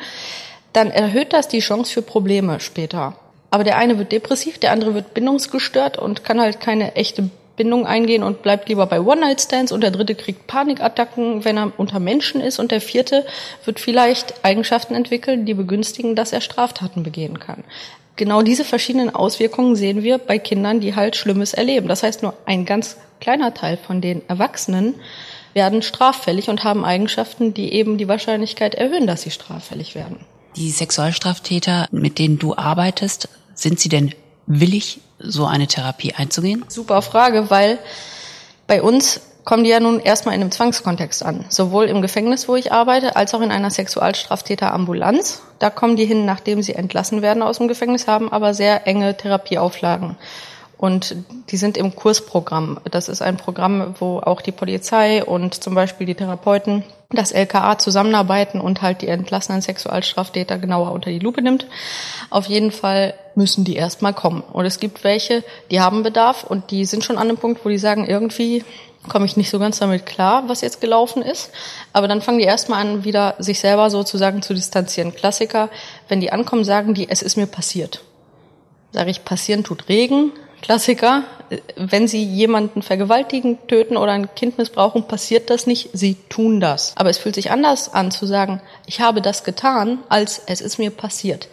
dann 0.73 0.91
erhöht 0.91 1.33
das 1.33 1.49
die 1.49 1.59
Chance 1.59 1.93
für 1.93 2.03
Probleme 2.03 2.61
später. 2.61 3.17
Aber 3.51 3.65
der 3.65 3.77
eine 3.77 3.99
wird 3.99 4.13
depressiv, 4.13 4.59
der 4.59 4.73
andere 4.73 4.95
wird 4.95 5.15
bindungsgestört 5.15 5.99
und 5.99 6.25
kann 6.25 6.41
halt 6.41 6.61
keine 6.61 6.95
echte 6.97 7.31
Bindung 7.57 7.87
eingehen 7.87 8.23
und 8.23 8.43
bleibt 8.43 8.69
lieber 8.69 8.87
bei 8.87 9.01
One-Night-Stands 9.01 9.73
und 9.73 9.83
der 9.83 9.91
dritte 9.91 10.15
kriegt 10.15 10.47
Panikattacken, 10.47 11.45
wenn 11.45 11.57
er 11.57 11.73
unter 11.77 12.01
Menschen 12.01 12.41
ist 12.41 12.59
und 12.59 12.71
der 12.71 12.81
vierte 12.81 13.25
wird 13.65 13.79
vielleicht 13.79 14.45
Eigenschaften 14.45 14.95
entwickeln, 14.95 15.47
die 15.47 15.55
begünstigen, 15.55 16.17
dass 16.17 16.33
er 16.33 16.41
Straftaten 16.41 17.03
begehen 17.03 17.39
kann. 17.39 17.65
Genau 18.17 18.43
diese 18.43 18.65
verschiedenen 18.65 19.15
Auswirkungen 19.15 19.75
sehen 19.75 20.03
wir 20.03 20.19
bei 20.19 20.39
Kindern, 20.39 20.81
die 20.81 20.95
halt 20.95 21.17
Schlimmes 21.17 21.53
erleben. 21.53 21.89
Das 21.89 22.03
heißt, 22.03 22.23
nur 22.23 22.35
ein 22.47 22.65
ganz 22.65 22.97
kleiner 23.21 23.55
Teil 23.55 23.77
von 23.77 24.01
den 24.01 24.23
Erwachsenen 24.29 24.95
werden 25.53 25.83
straffällig 25.83 26.49
und 26.49 26.65
haben 26.65 26.85
Eigenschaften, 26.85 27.55
die 27.55 27.73
eben 27.73 27.99
die 27.99 28.09
Wahrscheinlichkeit 28.09 28.75
erhöhen, 28.75 29.07
dass 29.07 29.23
sie 29.23 29.31
straffällig 29.31 29.95
werden. 29.95 30.19
Die 30.57 30.71
Sexualstraftäter, 30.71 31.89
mit 31.91 32.19
denen 32.19 32.39
du 32.39 32.57
arbeitest, 32.57 33.29
sind 33.55 33.81
sie 33.81 33.89
denn 33.89 34.15
willig, 34.47 35.01
so 35.19 35.47
eine 35.47 35.67
Therapie 35.67 36.15
einzugehen? 36.15 36.65
Super 36.69 37.03
Frage, 37.03 37.51
weil 37.51 37.79
bei 38.67 38.83
uns 38.83 39.21
kommen 39.45 39.65
die 39.65 39.71
ja 39.71 39.81
nun 39.81 40.01
erstmal 40.01 40.35
in 40.35 40.41
einem 40.41 40.51
Zwangskontext 40.51 41.23
an. 41.23 41.45
Sowohl 41.49 41.85
im 41.87 42.03
Gefängnis, 42.03 42.49
wo 42.49 42.57
ich 42.57 42.73
arbeite, 42.73 43.17
als 43.17 43.35
auch 43.35 43.43
in 43.43 43.51
einer 43.51 43.71
Sexualstraftäterambulanz. 43.71 45.43
Da 45.59 45.71
kommen 45.71 45.97
die 45.97 46.07
hin, 46.07 46.25
nachdem 46.25 46.63
sie 46.63 46.75
entlassen 46.75 47.23
werden 47.23 47.43
aus 47.43 47.59
dem 47.59 47.69
Gefängnis, 47.69 48.07
haben 48.07 48.33
aber 48.33 48.55
sehr 48.55 48.87
enge 48.87 49.17
Therapieauflagen. 49.17 50.17
Und 50.77 51.17
die 51.51 51.57
sind 51.57 51.77
im 51.77 51.95
Kursprogramm. 51.95 52.81
Das 52.91 53.09
ist 53.09 53.23
ein 53.23 53.37
Programm, 53.37 53.95
wo 54.01 54.19
auch 54.19 54.41
die 54.41 54.53
Polizei 54.53 55.25
und 55.25 55.63
zum 55.63 55.75
Beispiel 55.75 56.07
die 56.07 56.15
Therapeuten 56.15 56.85
das 57.11 57.33
LKA 57.33 57.79
zusammenarbeiten 57.79 58.61
und 58.61 58.83
halt 58.83 59.03
die 59.03 59.09
entlassenen 59.09 59.63
Sexualstraftäter 59.63 60.59
genauer 60.59 60.93
unter 60.93 61.11
die 61.11 61.21
Lupe 61.21 61.43
nimmt. 61.43 61.67
Auf 62.29 62.47
jeden 62.47 62.73
Fall 62.73 63.15
müssen 63.35 63.65
die 63.65 63.77
erstmal 63.77 64.15
kommen. 64.15 64.43
Und 64.53 64.65
es 64.65 64.81
gibt 64.81 65.05
welche, 65.05 65.43
die 65.71 65.81
haben 65.81 66.03
Bedarf 66.03 66.45
und 66.45 66.71
die 66.71 66.85
sind 66.85 67.05
schon 67.05 67.19
an 67.19 67.29
einem 67.29 67.39
Punkt, 67.39 67.65
wo 67.65 67.69
die 67.69 67.79
sagen, 67.79 68.07
irgendwie 68.07 68.65
komme 69.09 69.27
ich 69.27 69.37
nicht 69.37 69.51
so 69.51 69.59
ganz 69.59 69.79
damit 69.79 70.07
klar, 70.07 70.45
was 70.49 70.61
jetzt 70.61 70.81
gelaufen 70.81 71.23
ist. 71.23 71.51
Aber 71.93 72.09
dann 72.09 72.23
fangen 72.23 72.39
die 72.39 72.45
erstmal 72.45 72.81
an, 72.81 73.05
wieder 73.05 73.35
sich 73.39 73.61
selber 73.61 73.91
sozusagen 73.91 74.43
zu 74.43 74.55
distanzieren. 74.55 75.15
Klassiker, 75.15 75.69
wenn 76.09 76.21
die 76.21 76.33
ankommen, 76.33 76.65
sagen 76.65 76.95
die, 76.95 77.09
es 77.09 77.23
ist 77.23 77.37
mir 77.37 77.47
passiert. 77.47 78.03
Sage 78.93 79.11
ich, 79.11 79.25
passieren 79.25 79.65
tut 79.65 79.89
Regen, 79.89 80.33
Klassiker. 80.63 81.25
Wenn 81.77 82.09
Sie 82.09 82.25
jemanden 82.25 82.81
vergewaltigen, 82.81 83.59
töten 83.69 83.99
oder 83.99 84.13
ein 84.13 84.35
Kind 84.35 84.57
missbrauchen, 84.57 85.07
passiert 85.07 85.51
das 85.51 85.67
nicht. 85.67 85.91
Sie 85.93 86.17
tun 86.31 86.59
das. 86.59 86.95
Aber 86.97 87.11
es 87.11 87.19
fühlt 87.19 87.35
sich 87.35 87.51
anders 87.51 87.93
an 87.93 88.11
zu 88.11 88.25
sagen, 88.25 88.63
ich 88.87 89.01
habe 89.01 89.21
das 89.21 89.45
getan, 89.45 89.99
als 90.09 90.41
es 90.47 90.63
ist 90.63 90.79
mir 90.79 90.91
passiert. 90.91 91.49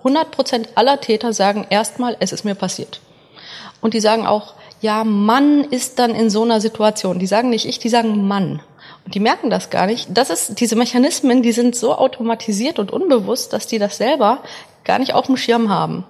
100 0.00 0.30
Prozent 0.30 0.68
aller 0.74 1.00
Täter 1.00 1.32
sagen 1.32 1.66
erstmal, 1.70 2.16
es 2.20 2.32
ist 2.32 2.44
mir 2.44 2.54
passiert. 2.54 3.00
Und 3.80 3.94
die 3.94 4.00
sagen 4.00 4.26
auch, 4.26 4.54
ja, 4.80 5.04
Mann 5.04 5.64
ist 5.64 5.98
dann 5.98 6.14
in 6.14 6.30
so 6.30 6.42
einer 6.42 6.60
Situation. 6.60 7.18
Die 7.18 7.26
sagen 7.26 7.50
nicht 7.50 7.66
ich, 7.66 7.78
die 7.78 7.88
sagen 7.88 8.26
Mann. 8.26 8.62
Und 9.04 9.14
die 9.14 9.20
merken 9.20 9.50
das 9.50 9.70
gar 9.70 9.86
nicht. 9.86 10.08
Das 10.10 10.30
ist, 10.30 10.60
diese 10.60 10.76
Mechanismen, 10.76 11.42
die 11.42 11.52
sind 11.52 11.76
so 11.76 11.94
automatisiert 11.94 12.78
und 12.78 12.92
unbewusst, 12.92 13.52
dass 13.52 13.66
die 13.66 13.78
das 13.78 13.96
selber 13.96 14.38
gar 14.84 14.98
nicht 14.98 15.14
auf 15.14 15.26
dem 15.26 15.36
Schirm 15.36 15.68
haben. 15.68 16.04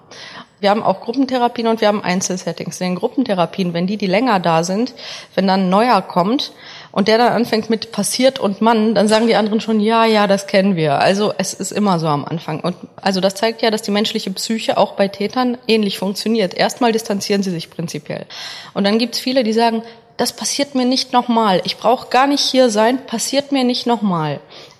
Wir 0.61 0.69
haben 0.69 0.83
auch 0.83 1.01
Gruppentherapien 1.01 1.67
und 1.67 1.81
wir 1.81 1.87
haben 1.87 2.03
Einzelsettings. 2.03 2.79
In 2.79 2.89
den 2.89 2.95
Gruppentherapien, 2.95 3.73
wenn 3.73 3.87
die, 3.87 3.97
die 3.97 4.07
länger 4.07 4.39
da 4.39 4.63
sind, 4.63 4.93
wenn 5.33 5.47
dann 5.47 5.61
ein 5.61 5.69
neuer 5.69 6.01
kommt 6.01 6.51
und 6.91 7.07
der 7.07 7.17
dann 7.17 7.33
anfängt 7.33 7.69
mit 7.69 7.91
passiert 7.91 8.39
und 8.39 8.61
Mann, 8.61 8.95
dann 8.95 9.07
sagen 9.07 9.27
die 9.27 9.35
anderen 9.35 9.61
schon, 9.61 9.79
ja, 9.79 10.05
ja, 10.05 10.27
das 10.27 10.47
kennen 10.47 10.75
wir. 10.75 10.99
Also 10.99 11.33
es 11.37 11.53
ist 11.53 11.71
immer 11.71 11.99
so 11.99 12.07
am 12.07 12.25
Anfang. 12.25 12.59
Und 12.59 12.75
also 13.01 13.21
das 13.21 13.35
zeigt 13.35 13.61
ja, 13.61 13.71
dass 13.71 13.81
die 13.81 13.91
menschliche 13.91 14.31
Psyche 14.31 14.77
auch 14.77 14.93
bei 14.93 15.07
Tätern 15.07 15.57
ähnlich 15.67 15.97
funktioniert. 15.97 16.53
Erstmal 16.53 16.91
distanzieren 16.91 17.43
sie 17.43 17.51
sich 17.51 17.69
prinzipiell. 17.69 18.25
Und 18.73 18.83
dann 18.83 18.97
gibt's 18.97 19.19
viele, 19.19 19.43
die 19.43 19.53
sagen, 19.53 19.83
das 20.17 20.33
passiert 20.33 20.75
mir 20.75 20.85
nicht 20.85 21.13
nochmal. 21.13 21.61
Ich 21.63 21.77
brauche 21.77 22.09
gar 22.09 22.27
nicht 22.27 22.41
hier 22.41 22.69
sein, 22.69 23.05
passiert 23.05 23.51
mir 23.51 23.63
nicht 23.63 23.87
nochmal. 23.87 24.39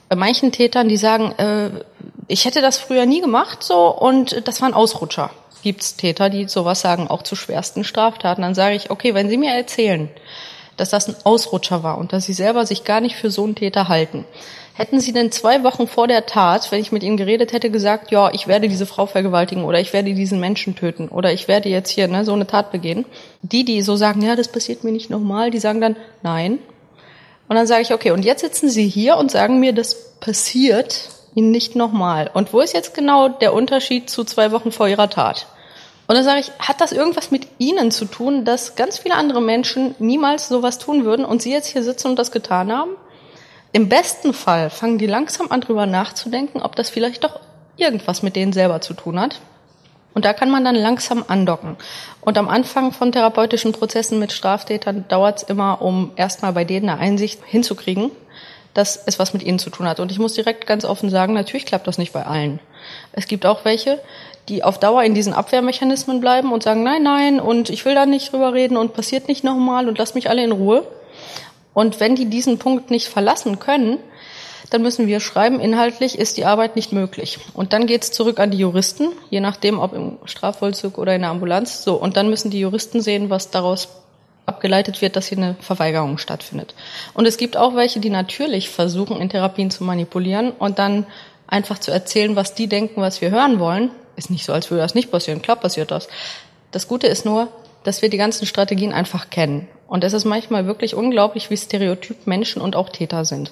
Bei 0.10 0.15
manchen 0.15 0.52
Tätern, 0.52 0.89
die 0.89 0.97
sagen, 0.97 1.32
äh, 1.38 1.69
ich 2.28 2.45
hätte 2.45 2.62
das 2.62 2.78
früher 2.78 3.06
nie 3.06 3.21
gemacht 3.21 3.63
so 3.63 3.88
und 3.88 4.47
das 4.47 4.62
war 4.62 4.67
ein 4.67 4.74
Ausrutscher 4.74 5.32
gibt 5.63 5.82
es 5.82 5.95
Täter, 5.95 6.30
die 6.30 6.47
sowas 6.47 6.82
sagen, 6.82 7.08
auch 7.08 7.21
zu 7.21 7.36
schwersten 7.36 7.84
Straftaten. 7.84 8.41
Dann 8.41 8.56
sage 8.56 8.76
ich, 8.76 8.89
okay, 8.89 9.13
wenn 9.13 9.30
Sie 9.30 9.38
mir 9.38 9.54
erzählen, 9.54 10.10
dass 10.82 10.89
das 10.89 11.08
ein 11.08 11.15
Ausrutscher 11.24 11.84
war 11.84 12.00
und 12.00 12.12
dass 12.12 12.26
Sie 12.26 12.34
selber 12.34 12.65
sich 12.65 12.84
gar 12.84 13.02
nicht 13.02 13.15
für 13.15 13.30
so 13.30 13.44
einen 13.44 13.54
Täter 13.54 13.88
halten, 13.88 14.26
hätten 14.74 15.00
Sie 15.00 15.13
denn 15.13 15.32
zwei 15.32 15.63
Wochen 15.63 15.88
vor 15.88 16.08
der 16.08 16.26
Tat, 16.26 16.72
wenn 16.72 16.82
ich 16.82 16.91
mit 16.91 17.04
Ihnen 17.04 17.17
geredet 17.17 17.54
hätte, 17.54 17.70
gesagt, 17.70 18.10
ja, 18.10 18.32
ich 18.34 18.48
werde 18.48 18.67
diese 18.67 18.88
Frau 18.88 19.06
vergewaltigen 19.06 19.63
oder 19.63 19.80
ich 19.80 19.94
werde 19.94 20.15
diesen 20.15 20.39
Menschen 20.39 20.76
töten 20.76 21.08
oder 21.08 21.32
ich 21.32 21.48
werde 21.48 21.70
jetzt 21.70 21.91
hier 21.91 22.08
ne, 22.08 22.26
so 22.26 22.34
eine 22.34 22.48
Tat 22.48 22.72
begehen? 22.72 23.06
Die, 23.44 23.63
die 23.63 23.84
so 23.84 23.96
sagen, 23.96 24.24
ja, 24.24 24.36
das 24.36 24.48
passiert 24.48 24.84
mir 24.84 24.91
nicht 24.91 25.12
nochmal, 25.12 25.52
die 25.52 25.60
sagen 25.60 25.82
dann, 25.82 25.96
nein. 26.24 26.58
Und 27.48 27.56
dann 27.56 27.67
sage 27.67 27.84
ich, 27.84 27.94
okay, 27.94 28.10
und 28.10 28.26
jetzt 28.26 28.41
sitzen 28.41 28.70
Sie 28.70 28.88
hier 28.88 29.17
und 29.17 29.30
sagen 29.30 29.60
mir, 29.60 29.74
das 29.74 30.17
passiert 30.20 31.10
Ihnen 31.36 31.52
nicht 31.52 31.76
nochmal. 31.76 32.32
Und 32.34 32.54
wo 32.54 32.60
ist 32.60 32.74
jetzt 32.74 32.96
genau 32.96 33.30
der 33.30 33.54
Unterschied 33.54 34.10
zu 34.10 34.24
zwei 34.24 34.52
Wochen 34.52 34.72
vor 34.72 34.88
Ihrer 34.88 35.12
Tat? 35.12 35.46
Und 36.12 36.15
dann 36.15 36.26
sage 36.26 36.41
ich, 36.41 36.52
hat 36.60 36.82
das 36.82 36.91
irgendwas 36.91 37.32
mit 37.32 37.47
Ihnen 37.58 37.89
zu 37.89 38.04
tun, 38.04 38.43
dass 38.43 38.76
ganz 38.76 38.97
viele 38.97 39.15
andere 39.15 39.41
Menschen 39.41 39.95
niemals 39.97 40.50
sowas 40.50 40.78
tun 40.78 41.06
würden 41.06 41.24
und 41.24 41.41
Sie 41.41 41.54
jetzt 41.54 41.67
hier 41.67 41.84
sitzen 41.84 42.10
und 42.10 42.19
das 42.19 42.34
getan 42.34 42.69
haben? 42.69 42.97
Im 43.71 43.88
besten 43.88 44.34
Fall 44.34 44.69
fangen 44.69 44.97
die 44.97 45.08
langsam 45.08 45.50
an, 45.50 45.62
drüber 45.62 45.86
nachzudenken, 45.86 46.62
ob 46.62 46.76
das 46.76 46.89
vielleicht 46.89 47.24
doch 47.24 47.39
irgendwas 47.78 48.24
mit 48.24 48.36
denen 48.36 48.52
selber 48.52 48.82
zu 48.82 48.93
tun 48.93 49.21
hat. 49.21 49.39
Und 50.13 50.26
da 50.26 50.34
kann 50.34 50.50
man 50.50 50.65
dann 50.65 50.76
langsam 50.76 51.24
andocken. 51.30 51.78
Und 52.19 52.38
am 52.38 52.50
Anfang 52.50 52.91
von 52.91 53.13
therapeutischen 53.13 53.71
Prozessen 53.71 54.19
mit 54.19 54.34
Straftätern 54.34 55.06
dauert 55.08 55.38
es 55.38 55.43
immer, 55.43 55.82
um 55.82 56.12
erstmal 56.17 56.52
bei 56.52 56.65
denen 56.65 56.89
eine 56.89 57.00
Einsicht 57.00 57.39
hinzukriegen, 57.45 58.12
dass 58.73 59.01
es 59.05 59.19
was 59.19 59.34
mit 59.34 59.43
ihnen 59.43 59.60
zu 59.60 59.69
tun 59.69 59.88
hat. 59.88 59.99
Und 59.99 60.12
ich 60.12 60.19
muss 60.19 60.34
direkt 60.34 60.67
ganz 60.67 60.86
offen 60.86 61.10
sagen, 61.10 61.34
natürlich 61.34 61.65
klappt 61.65 61.88
das 61.88 61.97
nicht 61.97 62.13
bei 62.13 62.25
allen. 62.25 62.60
Es 63.12 63.27
gibt 63.27 63.45
auch 63.45 63.65
welche, 63.65 63.99
die 64.49 64.63
auf 64.63 64.79
Dauer 64.79 65.03
in 65.03 65.13
diesen 65.13 65.34
Abwehrmechanismen 65.34 66.19
bleiben 66.19 66.51
und 66.51 66.63
sagen, 66.63 66.84
nein, 66.84 67.03
nein, 67.03 67.39
und 67.39 67.69
ich 67.69 67.86
will 67.86 67.95
da 67.95 68.05
nicht 68.05 68.31
drüber 68.31 68.53
reden 68.53 68.77
und 68.77 68.93
passiert 68.93 69.27
nicht 69.27 69.43
nochmal 69.43 69.88
und 69.88 69.97
lasst 69.97 70.15
mich 70.15 70.29
alle 70.29 70.43
in 70.43 70.51
Ruhe. 70.51 70.86
Und 71.73 71.99
wenn 71.99 72.15
die 72.15 72.25
diesen 72.25 72.57
Punkt 72.57 72.91
nicht 72.91 73.07
verlassen 73.07 73.60
können, 73.60 73.97
dann 74.71 74.81
müssen 74.81 75.05
wir 75.05 75.19
schreiben, 75.19 75.60
inhaltlich 75.60 76.17
ist 76.17 76.38
die 76.38 76.45
Arbeit 76.45 76.77
nicht 76.77 76.93
möglich. 76.93 77.39
Und 77.53 77.73
dann 77.73 77.88
geht's 77.88 78.12
zurück 78.12 78.39
an 78.39 78.51
die 78.51 78.57
Juristen, 78.57 79.10
je 79.29 79.41
nachdem, 79.41 79.79
ob 79.79 79.93
im 79.93 80.17
Strafvollzug 80.23 80.97
oder 80.97 81.13
in 81.13 81.21
der 81.21 81.29
Ambulanz. 81.29 81.84
So, 81.84 81.95
und 81.95 82.15
dann 82.15 82.29
müssen 82.29 82.51
die 82.51 82.60
Juristen 82.60 83.01
sehen, 83.01 83.29
was 83.29 83.49
daraus 83.51 83.89
abgeleitet 84.52 85.02
wird, 85.02 85.16
dass 85.16 85.28
hier 85.28 85.38
eine 85.38 85.56
Verweigerung 85.60 86.18
stattfindet. 86.18 86.76
Und 87.14 87.26
es 87.26 87.38
gibt 87.38 87.56
auch 87.58 87.76
welche, 87.76 88.00
die 88.00 88.10
natürlich 88.10 88.70
versuchen, 88.70 89.20
in 89.22 89.30
Therapien 89.30 89.72
zu 89.72 89.84
manipulieren 89.84 90.52
und 90.52 90.78
dann 90.78 91.06
einfach 91.48 91.80
zu 91.80 91.92
erzählen, 91.92 92.36
was 92.36 92.54
die 92.54 92.68
denken, 92.68 93.02
was 93.02 93.22
wir 93.22 93.32
hören 93.32 93.60
wollen, 93.60 93.92
ist 94.16 94.30
nicht 94.30 94.46
so, 94.46 94.54
als 94.54 94.70
würde 94.70 94.82
das 94.82 94.96
nicht 94.96 95.12
passieren. 95.12 95.42
Klar 95.42 95.58
passiert 95.58 95.92
das. 95.92 96.08
Das 96.72 96.88
Gute 96.88 97.08
ist 97.08 97.26
nur, 97.26 97.48
dass 97.84 98.02
wir 98.02 98.10
die 98.10 98.18
ganzen 98.18 98.46
Strategien 98.46 98.94
einfach 98.94 99.30
kennen. 99.30 99.68
Und 99.88 100.04
es 100.04 100.14
ist 100.14 100.26
manchmal 100.26 100.66
wirklich 100.66 100.96
unglaublich, 100.96 101.50
wie 101.50 101.58
stereotyp 101.58 102.28
Menschen 102.28 102.62
und 102.62 102.76
auch 102.76 102.90
Täter 102.90 103.26
sind. 103.26 103.52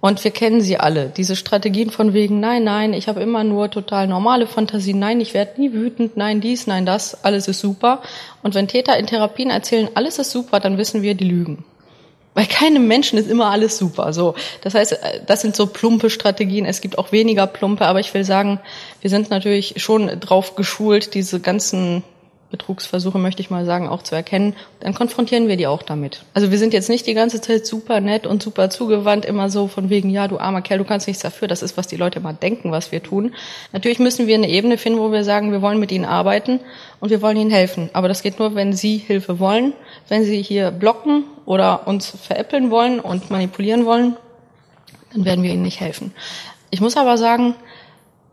Und 0.00 0.22
wir 0.22 0.30
kennen 0.30 0.60
sie 0.60 0.76
alle. 0.76 1.08
Diese 1.08 1.34
Strategien 1.34 1.90
von 1.90 2.14
wegen, 2.14 2.38
nein, 2.38 2.62
nein, 2.62 2.92
ich 2.92 3.08
habe 3.08 3.20
immer 3.20 3.42
nur 3.42 3.68
total 3.70 4.06
normale 4.06 4.46
Fantasien, 4.46 4.98
nein, 4.98 5.20
ich 5.20 5.34
werde 5.34 5.60
nie 5.60 5.72
wütend, 5.72 6.16
nein, 6.16 6.40
dies, 6.40 6.68
nein, 6.68 6.86
das, 6.86 7.24
alles 7.24 7.48
ist 7.48 7.58
super. 7.58 8.00
Und 8.42 8.54
wenn 8.54 8.68
Täter 8.68 8.96
in 8.96 9.06
Therapien 9.06 9.50
erzählen, 9.50 9.88
alles 9.94 10.18
ist 10.18 10.30
super, 10.30 10.60
dann 10.60 10.78
wissen 10.78 11.02
wir, 11.02 11.14
die 11.14 11.24
lügen. 11.24 11.64
Bei 12.34 12.44
keinem 12.44 12.86
Menschen 12.86 13.18
ist 13.18 13.28
immer 13.28 13.46
alles 13.46 13.76
super. 13.78 14.12
So, 14.12 14.34
das 14.60 14.74
heißt, 14.74 14.92
äh, 14.92 15.20
das 15.26 15.40
sind 15.40 15.56
so 15.56 15.66
plumpe 15.66 16.08
Strategien. 16.08 16.66
Es 16.66 16.80
gibt 16.80 16.96
auch 16.96 17.10
weniger 17.10 17.48
plumpe, 17.48 17.84
aber 17.84 17.98
ich 17.98 18.14
will 18.14 18.22
sagen, 18.22 18.60
wir 19.00 19.10
sind 19.10 19.30
natürlich 19.30 19.82
schon 19.82 20.20
drauf 20.20 20.54
geschult, 20.54 21.14
diese 21.14 21.40
ganzen 21.40 22.04
Betrugsversuche, 22.50 23.18
möchte 23.18 23.42
ich 23.42 23.50
mal 23.50 23.66
sagen, 23.66 23.88
auch 23.88 24.02
zu 24.02 24.14
erkennen, 24.14 24.54
dann 24.80 24.94
konfrontieren 24.94 25.48
wir 25.48 25.58
die 25.58 25.66
auch 25.66 25.82
damit. 25.82 26.24
Also 26.32 26.50
wir 26.50 26.58
sind 26.58 26.72
jetzt 26.72 26.88
nicht 26.88 27.06
die 27.06 27.12
ganze 27.12 27.42
Zeit 27.42 27.66
super 27.66 28.00
nett 28.00 28.26
und 28.26 28.42
super 28.42 28.70
zugewandt, 28.70 29.26
immer 29.26 29.50
so 29.50 29.68
von 29.68 29.90
wegen, 29.90 30.08
ja, 30.08 30.28
du 30.28 30.38
armer 30.38 30.62
Kerl, 30.62 30.78
du 30.78 30.84
kannst 30.84 31.06
nichts 31.06 31.22
dafür. 31.22 31.46
Das 31.46 31.62
ist, 31.62 31.76
was 31.76 31.86
die 31.86 31.96
Leute 31.96 32.20
immer 32.20 32.32
denken, 32.32 32.72
was 32.72 32.90
wir 32.90 33.02
tun. 33.02 33.34
Natürlich 33.72 33.98
müssen 33.98 34.26
wir 34.26 34.34
eine 34.34 34.48
Ebene 34.48 34.78
finden, 34.78 34.98
wo 34.98 35.12
wir 35.12 35.24
sagen, 35.24 35.52
wir 35.52 35.60
wollen 35.60 35.78
mit 35.78 35.92
ihnen 35.92 36.06
arbeiten 36.06 36.60
und 37.00 37.10
wir 37.10 37.20
wollen 37.20 37.36
ihnen 37.36 37.50
helfen. 37.50 37.90
Aber 37.92 38.08
das 38.08 38.22
geht 38.22 38.38
nur, 38.38 38.54
wenn 38.54 38.72
sie 38.72 38.96
Hilfe 38.96 39.38
wollen. 39.38 39.74
Wenn 40.08 40.24
sie 40.24 40.40
hier 40.40 40.70
blocken 40.70 41.24
oder 41.44 41.86
uns 41.86 42.10
veräppeln 42.10 42.70
wollen 42.70 42.98
und 42.98 43.30
manipulieren 43.30 43.84
wollen, 43.84 44.16
dann 45.12 45.26
werden 45.26 45.44
wir 45.44 45.50
ihnen 45.50 45.62
nicht 45.62 45.80
helfen. 45.80 46.14
Ich 46.70 46.80
muss 46.80 46.96
aber 46.96 47.18
sagen, 47.18 47.54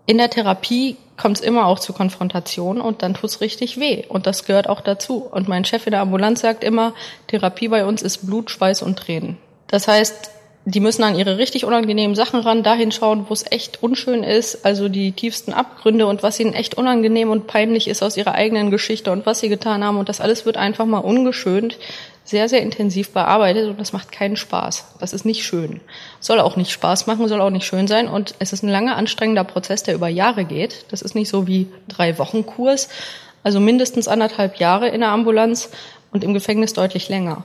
in 0.06 0.18
der 0.18 0.30
Therapie 0.30 0.98
kommt 1.18 1.38
es 1.38 1.44
immer 1.44 1.66
auch 1.66 1.80
zu 1.80 1.94
Konfrontation 1.94 2.82
und 2.82 3.02
dann 3.02 3.14
tut's 3.14 3.42
richtig 3.42 3.80
weh. 3.80 4.04
Und 4.08 4.28
das 4.28 4.46
gehört 4.46 4.70
auch 4.70 4.82
dazu. 4.82 5.26
Und 5.32 5.48
mein 5.48 5.66
Chef 5.66 5.88
in 5.88 5.92
der 5.92 6.02
Ambulanz 6.02 6.42
sagt 6.42 6.64
immer, 6.64 6.94
Therapie 7.28 7.70
bei 7.70 7.86
uns 7.86 8.02
ist 8.02 8.26
Blut, 8.26 8.52
Schweiß 8.52 8.82
und 8.82 9.00
Tränen. 9.00 9.38
Das 9.68 9.88
heißt, 9.88 10.30
die 10.66 10.80
müssen 10.80 11.04
an 11.04 11.16
ihre 11.16 11.38
richtig 11.38 11.64
unangenehmen 11.64 12.16
Sachen 12.16 12.40
ran, 12.40 12.64
dahin 12.64 12.92
schauen, 12.92 13.26
wo 13.30 13.34
es 13.34 13.46
echt 13.52 13.84
unschön 13.84 14.24
ist, 14.24 14.66
also 14.66 14.90
die 14.90 15.12
tiefsten 15.12 15.54
Abgründe 15.54 16.08
und 16.08 16.24
was 16.24 16.40
ihnen 16.40 16.54
echt 16.54 16.76
unangenehm 16.76 17.30
und 17.30 17.46
peinlich 17.46 17.88
ist 17.88 18.02
aus 18.02 18.18
ihrer 18.18 18.34
eigenen 18.34 18.72
Geschichte 18.72 19.12
und 19.12 19.28
was 19.28 19.40
sie 19.40 19.50
getan 19.50 19.84
haben. 19.84 19.98
Und 19.98 20.10
das 20.10 20.22
alles 20.22 20.46
wird 20.46 20.58
einfach 20.58 20.86
mal 20.86 21.00
ungeschönt 21.00 21.78
sehr, 22.26 22.50
sehr 22.50 22.64
intensiv 22.64 23.12
bearbeitet 23.12 23.70
und 23.70 23.80
das 23.80 23.94
macht 23.94 24.12
keinen 24.12 24.36
Spaß. 24.36 24.96
Das 25.00 25.14
ist 25.14 25.26
nicht 25.26 25.44
schön. 25.44 25.80
Soll 26.20 26.40
auch 26.40 26.56
nicht 26.56 26.72
Spaß 26.72 27.06
machen, 27.06 27.28
soll 27.28 27.40
auch 27.40 27.52
nicht 27.52 27.68
schön 27.68 27.88
sein 27.88 28.08
und 28.08 28.34
es 28.40 28.52
ist 28.52 28.64
ein 28.64 28.70
langer, 28.70 28.98
anstrengender 28.98 29.44
Prozess, 29.44 29.84
der 29.84 29.94
über 29.94 30.08
Jahre 30.08 30.44
geht. 30.44 30.86
Das 30.90 31.04
ist 31.04 31.14
nicht 31.14 31.30
so 31.30 31.46
wie 31.46 31.68
drei 31.88 32.18
Wochen 32.18 32.46
Kurs, 32.46 32.90
also 33.44 33.60
mindestens 33.60 34.08
anderthalb 34.08 34.58
Jahre 34.58 34.90
in 34.90 35.02
der 35.02 35.10
Ambulanz 35.10 35.70
und 36.12 36.24
im 36.24 36.34
Gefängnis 36.34 36.74
deutlich 36.74 37.10
länger. 37.10 37.44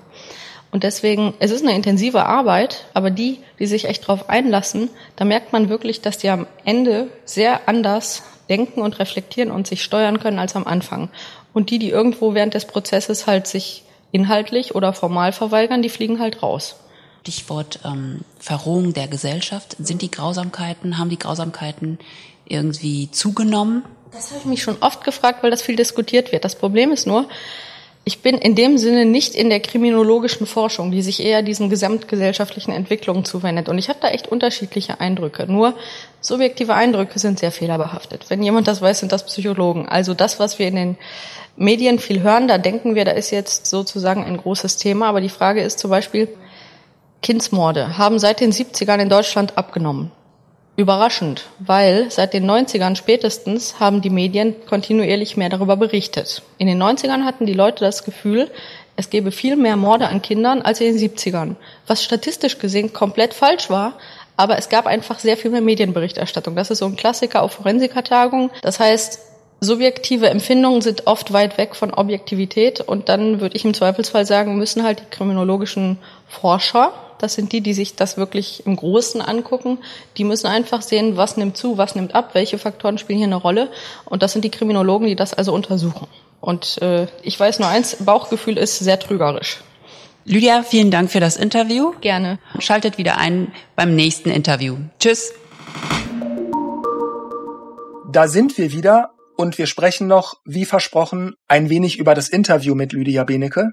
Und 0.73 0.85
deswegen, 0.85 1.35
es 1.41 1.51
ist 1.51 1.63
eine 1.63 1.75
intensive 1.75 2.27
Arbeit, 2.27 2.87
aber 2.95 3.11
die, 3.11 3.39
die 3.59 3.67
sich 3.67 3.87
echt 3.87 4.07
drauf 4.07 4.29
einlassen, 4.29 4.89
da 5.17 5.25
merkt 5.25 5.53
man 5.53 5.69
wirklich, 5.69 6.01
dass 6.01 6.19
die 6.19 6.29
am 6.29 6.47
Ende 6.65 7.09
sehr 7.25 7.69
anders 7.69 8.23
denken 8.49 8.81
und 8.81 8.99
reflektieren 8.99 9.51
und 9.51 9.67
sich 9.67 9.83
steuern 9.83 10.21
können 10.21 10.39
als 10.39 10.55
am 10.55 10.67
Anfang. 10.67 11.09
Und 11.53 11.71
die, 11.71 11.79
die 11.79 11.91
irgendwo 11.91 12.35
während 12.35 12.55
des 12.55 12.67
Prozesses 12.67 13.27
halt 13.27 13.47
sich 13.47 13.83
inhaltlich 14.13 14.75
oder 14.75 14.93
formal 14.93 15.33
verweigern, 15.33 15.83
die 15.83 15.89
fliegen 15.89 16.21
halt 16.21 16.43
raus. 16.43 16.77
Stichwort 17.23 17.81
ähm, 17.85 18.21
Verrohung 18.39 18.93
der 18.93 19.09
Gesellschaft. 19.09 19.77
Sind 19.79 20.03
die 20.03 20.11
Grausamkeiten, 20.11 20.99
haben 20.99 21.11
die 21.11 21.19
Grausamkeiten 21.19 21.99
irgendwie 22.47 23.11
zugenommen? 23.11 23.85
Das 24.13 24.31
habe 24.31 24.41
ich 24.41 24.47
mich 24.47 24.63
schon 24.63 24.79
oft 24.81 25.05
gefragt, 25.05 25.43
weil 25.43 25.51
das 25.51 25.63
viel 25.63 25.77
diskutiert 25.77 26.33
wird. 26.33 26.45
Das 26.45 26.57
Problem 26.57 26.91
ist 26.91 27.07
nur, 27.07 27.29
ich 28.11 28.23
bin 28.23 28.39
in 28.39 28.57
dem 28.57 28.77
Sinne 28.77 29.05
nicht 29.05 29.37
in 29.37 29.51
der 29.51 29.61
kriminologischen 29.61 30.45
Forschung, 30.45 30.91
die 30.91 31.01
sich 31.01 31.25
eher 31.25 31.43
diesen 31.43 31.71
gesamtgesellschaftlichen 31.71 32.73
Entwicklungen 32.73 33.25
zuwendet. 33.25 33.69
Und 33.69 33.79
ich 33.79 33.89
habe 33.89 34.01
da 34.03 34.09
echt 34.09 34.27
unterschiedliche 34.27 34.99
Eindrücke. 34.99 35.47
Nur 35.47 35.75
subjektive 36.21 36.75
Eindrücke 36.75 37.21
sind 37.21 37.39
sehr 37.39 37.53
fehlerbehaftet. 37.53 38.25
Wenn 38.29 38.43
jemand 38.43 38.67
das 38.67 38.83
weiß, 38.83 38.99
sind 38.99 39.13
das 39.13 39.27
Psychologen. 39.27 39.89
Also 39.89 40.13
das, 40.15 40.41
was 40.41 40.59
wir 40.59 40.67
in 40.67 40.75
den 40.75 40.99
Medien 41.57 42.01
viel 42.01 42.21
hören, 42.21 42.49
da 42.49 42.59
denken 42.59 42.97
wir, 42.97 43.05
da 43.05 43.13
ist 43.13 43.31
jetzt 43.31 43.67
sozusagen 43.67 44.25
ein 44.25 44.39
großes 44.39 44.77
Thema. 44.77 45.07
Aber 45.07 45.21
die 45.21 45.29
Frage 45.29 45.63
ist 45.63 45.79
zum 45.79 45.91
Beispiel, 45.91 46.27
Kindsmorde 47.23 47.97
haben 47.97 48.19
seit 48.19 48.41
den 48.41 48.51
70ern 48.51 48.99
in 48.99 49.09
Deutschland 49.09 49.57
abgenommen. 49.57 50.11
Überraschend, 50.77 51.45
weil 51.59 52.11
seit 52.11 52.33
den 52.33 52.51
90ern 52.51 52.97
spätestens 52.97 53.81
haben 53.81 54.01
die 54.01 54.11
Medien 54.11 54.55
kontinuierlich 54.67 55.37
mehr 55.37 55.49
darüber 55.49 55.77
berichtet. 55.77 56.43
In 56.59 56.67
den 56.67 56.83
90ern 56.83 57.25
hatten 57.25 57.47
die 57.47 57.55
Leute 57.55 57.85
das 57.85 58.05
Gefühl, 58.05 58.51
es 58.97 59.11
gäbe 59.11 59.33
viel 59.33 59.57
mehr 59.57 59.77
Morde 59.77 60.09
an 60.09 60.23
Kindern 60.23 60.63
als 60.63 60.81
in 60.81 60.97
den 60.97 61.11
70ern, 61.11 61.57
was 61.87 62.05
statistisch 62.05 62.59
gesehen 62.59 62.93
komplett 62.93 63.35
falsch 63.35 63.71
war, 63.71 63.95
aber 64.37 64.59
es 64.59 64.69
gab 64.69 64.87
einfach 64.87 65.19
sehr 65.19 65.37
viel 65.37 65.51
mehr 65.51 65.61
Medienberichterstattung. 65.61 66.57
Das 66.57 66.71
ist 66.71 66.79
so 66.79 66.87
ein 66.87 66.97
Klassiker 66.97 67.43
auf 67.43 67.53
Forensikertagungen. 67.53 68.51
Das 68.63 68.81
heißt, 68.81 69.21
subjektive 69.61 70.31
Empfindungen 70.31 70.81
sind 70.81 71.07
oft 71.07 71.33
weit 71.33 71.59
weg 71.59 71.77
von 71.77 71.93
Objektivität 71.93 72.81
und 72.81 73.09
dann 73.09 73.41
würde 73.41 73.57
ich 73.57 73.65
im 73.65 73.75
Zweifelsfall 73.75 74.27
sagen, 74.27 74.57
müssen 74.57 74.83
halt 74.83 75.01
die 75.01 75.11
kriminologischen 75.11 75.99
Forscher 76.29 76.93
das 77.21 77.35
sind 77.35 77.53
die, 77.53 77.61
die 77.61 77.75
sich 77.75 77.97
das 77.97 78.17
wirklich 78.17 78.65
im 78.67 78.77
Großen 78.77 79.21
angucken. 79.21 79.79
Die 80.17 80.25
müssen 80.25 80.47
einfach 80.47 80.81
sehen, 80.81 81.19
was 81.19 81.37
nimmt 81.37 81.57
zu, 81.57 81.77
was 81.77 81.95
nimmt 81.95 82.15
ab, 82.15 82.31
welche 82.33 82.57
Faktoren 82.57 82.97
spielen 82.97 83.19
hier 83.19 83.27
eine 83.27 83.37
Rolle. 83.37 83.69
Und 84.07 84.23
das 84.23 84.33
sind 84.33 84.43
die 84.43 84.51
Kriminologen, 84.51 85.07
die 85.07 85.17
das 85.17 85.35
also 85.35 85.53
untersuchen. 85.53 86.07
Und 86.41 86.81
äh, 86.81 87.09
ich 87.23 87.39
weiß 87.39 87.59
nur 87.59 87.69
eins, 87.69 87.97
Bauchgefühl 88.01 88.57
ist 88.57 88.79
sehr 88.79 88.99
trügerisch. 88.99 89.59
Lydia, 90.25 90.63
vielen 90.63 90.91
Dank 90.91 91.11
für 91.11 91.21
das 91.21 91.37
Interview. 91.37 91.93
Gerne. 92.01 92.39
Schaltet 92.59 92.97
wieder 92.97 93.19
ein 93.19 93.53
beim 93.77 93.95
nächsten 93.95 94.31
Interview. 94.31 94.77
Tschüss. 94.99 95.35
Da 98.11 98.29
sind 98.29 98.57
wir 98.57 98.73
wieder 98.73 99.11
und 99.41 99.57
wir 99.57 99.67
sprechen 99.67 100.07
noch, 100.07 100.35
wie 100.45 100.67
versprochen, 100.67 101.35
ein 101.49 101.71
wenig 101.71 101.99
über 101.99 102.15
das 102.15 102.29
Interview 102.29 102.75
mit 102.75 102.93
Lydia 102.93 103.25
Benecke. 103.25 103.71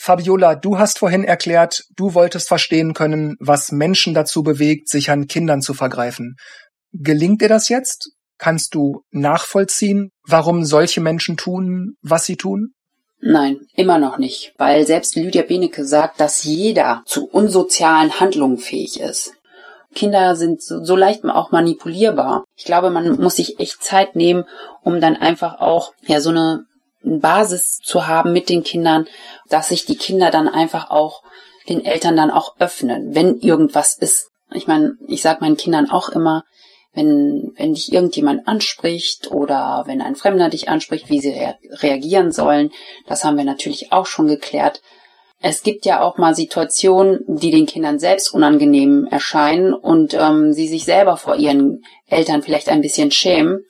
Fabiola, 0.00 0.56
du 0.56 0.78
hast 0.78 0.98
vorhin 0.98 1.22
erklärt, 1.22 1.84
du 1.94 2.14
wolltest 2.14 2.48
verstehen 2.48 2.92
können, 2.92 3.36
was 3.38 3.70
Menschen 3.70 4.12
dazu 4.12 4.42
bewegt, 4.42 4.88
sich 4.88 5.10
an 5.10 5.28
Kindern 5.28 5.62
zu 5.62 5.72
vergreifen. 5.72 6.34
Gelingt 6.92 7.42
dir 7.42 7.48
das 7.48 7.68
jetzt? 7.68 8.10
Kannst 8.38 8.74
du 8.74 9.02
nachvollziehen, 9.12 10.10
warum 10.26 10.64
solche 10.64 11.00
Menschen 11.00 11.36
tun, 11.36 11.94
was 12.02 12.24
sie 12.24 12.36
tun? 12.36 12.72
Nein, 13.20 13.60
immer 13.76 13.98
noch 13.98 14.18
nicht, 14.18 14.52
weil 14.58 14.84
selbst 14.84 15.14
Lydia 15.14 15.42
Benecke 15.42 15.84
sagt, 15.84 16.18
dass 16.18 16.42
jeder 16.42 17.04
zu 17.06 17.28
unsozialen 17.28 18.18
Handlungen 18.18 18.58
fähig 18.58 18.98
ist. 18.98 19.34
Kinder 19.94 20.36
sind 20.36 20.62
so, 20.62 20.82
so 20.82 20.96
leicht 20.96 21.24
auch 21.24 21.50
manipulierbar. 21.50 22.44
Ich 22.56 22.64
glaube, 22.64 22.90
man 22.90 23.20
muss 23.20 23.36
sich 23.36 23.60
echt 23.60 23.82
Zeit 23.82 24.16
nehmen, 24.16 24.44
um 24.82 25.00
dann 25.00 25.16
einfach 25.16 25.60
auch 25.60 25.92
ja 26.06 26.20
so 26.20 26.30
eine 26.30 26.64
Basis 27.02 27.78
zu 27.82 28.06
haben 28.06 28.32
mit 28.32 28.48
den 28.48 28.62
Kindern, 28.62 29.06
dass 29.48 29.68
sich 29.68 29.84
die 29.84 29.96
Kinder 29.96 30.30
dann 30.30 30.48
einfach 30.48 30.90
auch 30.90 31.22
den 31.68 31.84
Eltern 31.84 32.16
dann 32.16 32.30
auch 32.30 32.56
öffnen, 32.58 33.14
wenn 33.14 33.38
irgendwas 33.38 33.96
ist. 33.98 34.30
Ich 34.52 34.66
meine, 34.66 34.94
ich 35.06 35.22
sage 35.22 35.40
meinen 35.40 35.56
Kindern 35.56 35.90
auch 35.90 36.08
immer, 36.08 36.44
wenn, 36.94 37.52
wenn 37.56 37.74
dich 37.74 37.92
irgendjemand 37.92 38.46
anspricht 38.46 39.30
oder 39.30 39.84
wenn 39.86 40.02
ein 40.02 40.14
Fremder 40.14 40.50
dich 40.50 40.68
anspricht, 40.68 41.08
wie 41.08 41.20
sie 41.20 41.34
reagieren 41.70 42.32
sollen, 42.32 42.70
das 43.06 43.24
haben 43.24 43.36
wir 43.36 43.44
natürlich 43.44 43.92
auch 43.92 44.06
schon 44.06 44.26
geklärt. 44.26 44.82
Es 45.44 45.64
gibt 45.64 45.84
ja 45.84 46.00
auch 46.00 46.18
mal 46.18 46.36
Situationen, 46.36 47.20
die 47.26 47.50
den 47.50 47.66
Kindern 47.66 47.98
selbst 47.98 48.32
unangenehm 48.32 49.08
erscheinen 49.10 49.74
und 49.74 50.14
ähm, 50.14 50.52
sie 50.52 50.68
sich 50.68 50.84
selber 50.84 51.16
vor 51.16 51.34
ihren 51.34 51.82
Eltern 52.06 52.42
vielleicht 52.42 52.68
ein 52.68 52.80
bisschen 52.80 53.10
schämen. 53.10 53.64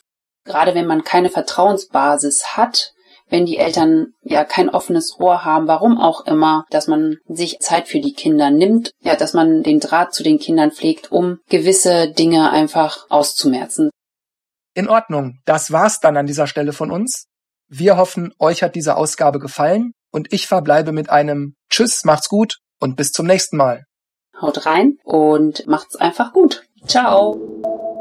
Gerade 0.45 0.75
wenn 0.75 0.87
man 0.87 1.03
keine 1.03 1.31
Vertrauensbasis 1.31 2.57
hat, 2.57 2.93
wenn 3.31 3.47
die 3.47 3.57
Eltern 3.57 4.09
ja 4.23 4.45
kein 4.45 4.69
offenes 4.69 5.17
Ohr 5.19 5.47
haben, 5.47 5.67
warum 5.67 5.99
auch 5.99 6.27
immer, 6.27 6.67
dass 6.69 6.89
man 6.89 7.17
sich 7.27 7.61
Zeit 7.61 7.89
für 7.89 8.01
die 8.01 8.13
Kinder 8.13 8.51
nimmt, 8.51 8.91
ja, 9.01 9.17
dass 9.17 9.33
man 9.33 9.63
den 9.63 9.81
Draht 9.81 10.13
zu 10.13 10.23
den 10.23 10.39
Kindern 10.39 10.73
pflegt, 10.73 11.11
um 11.11 11.39
gewisse 11.49 12.13
Dinge 12.13 12.51
einfach 12.51 13.07
auszumerzen. 13.09 13.89
In 14.75 14.89
Ordnung, 14.89 15.39
das 15.47 15.73
war's 15.73 16.01
dann 16.01 16.19
an 16.19 16.27
dieser 16.27 16.47
Stelle 16.47 16.75
von 16.75 16.91
uns. 16.91 17.25
Wir 17.69 17.97
hoffen, 17.97 18.35
euch 18.39 18.63
hat 18.63 18.75
diese 18.75 18.99
Ausgabe 18.99 19.39
gefallen 19.39 19.93
und 20.11 20.31
ich 20.33 20.47
verbleibe 20.47 20.93
mit 20.93 21.09
einem 21.09 21.55
Tschüss, 21.73 22.05
macht's 22.05 22.29
gut 22.29 22.59
und 22.81 22.97
bis 22.97 23.13
zum 23.13 23.25
nächsten 23.25 23.57
Mal. 23.57 23.87
Haut 24.39 24.67
rein 24.67 24.99
und 25.05 25.67
macht's 25.67 25.97
einfach 25.97 26.35
gut. 26.35 26.65
Ciao. 26.87 27.92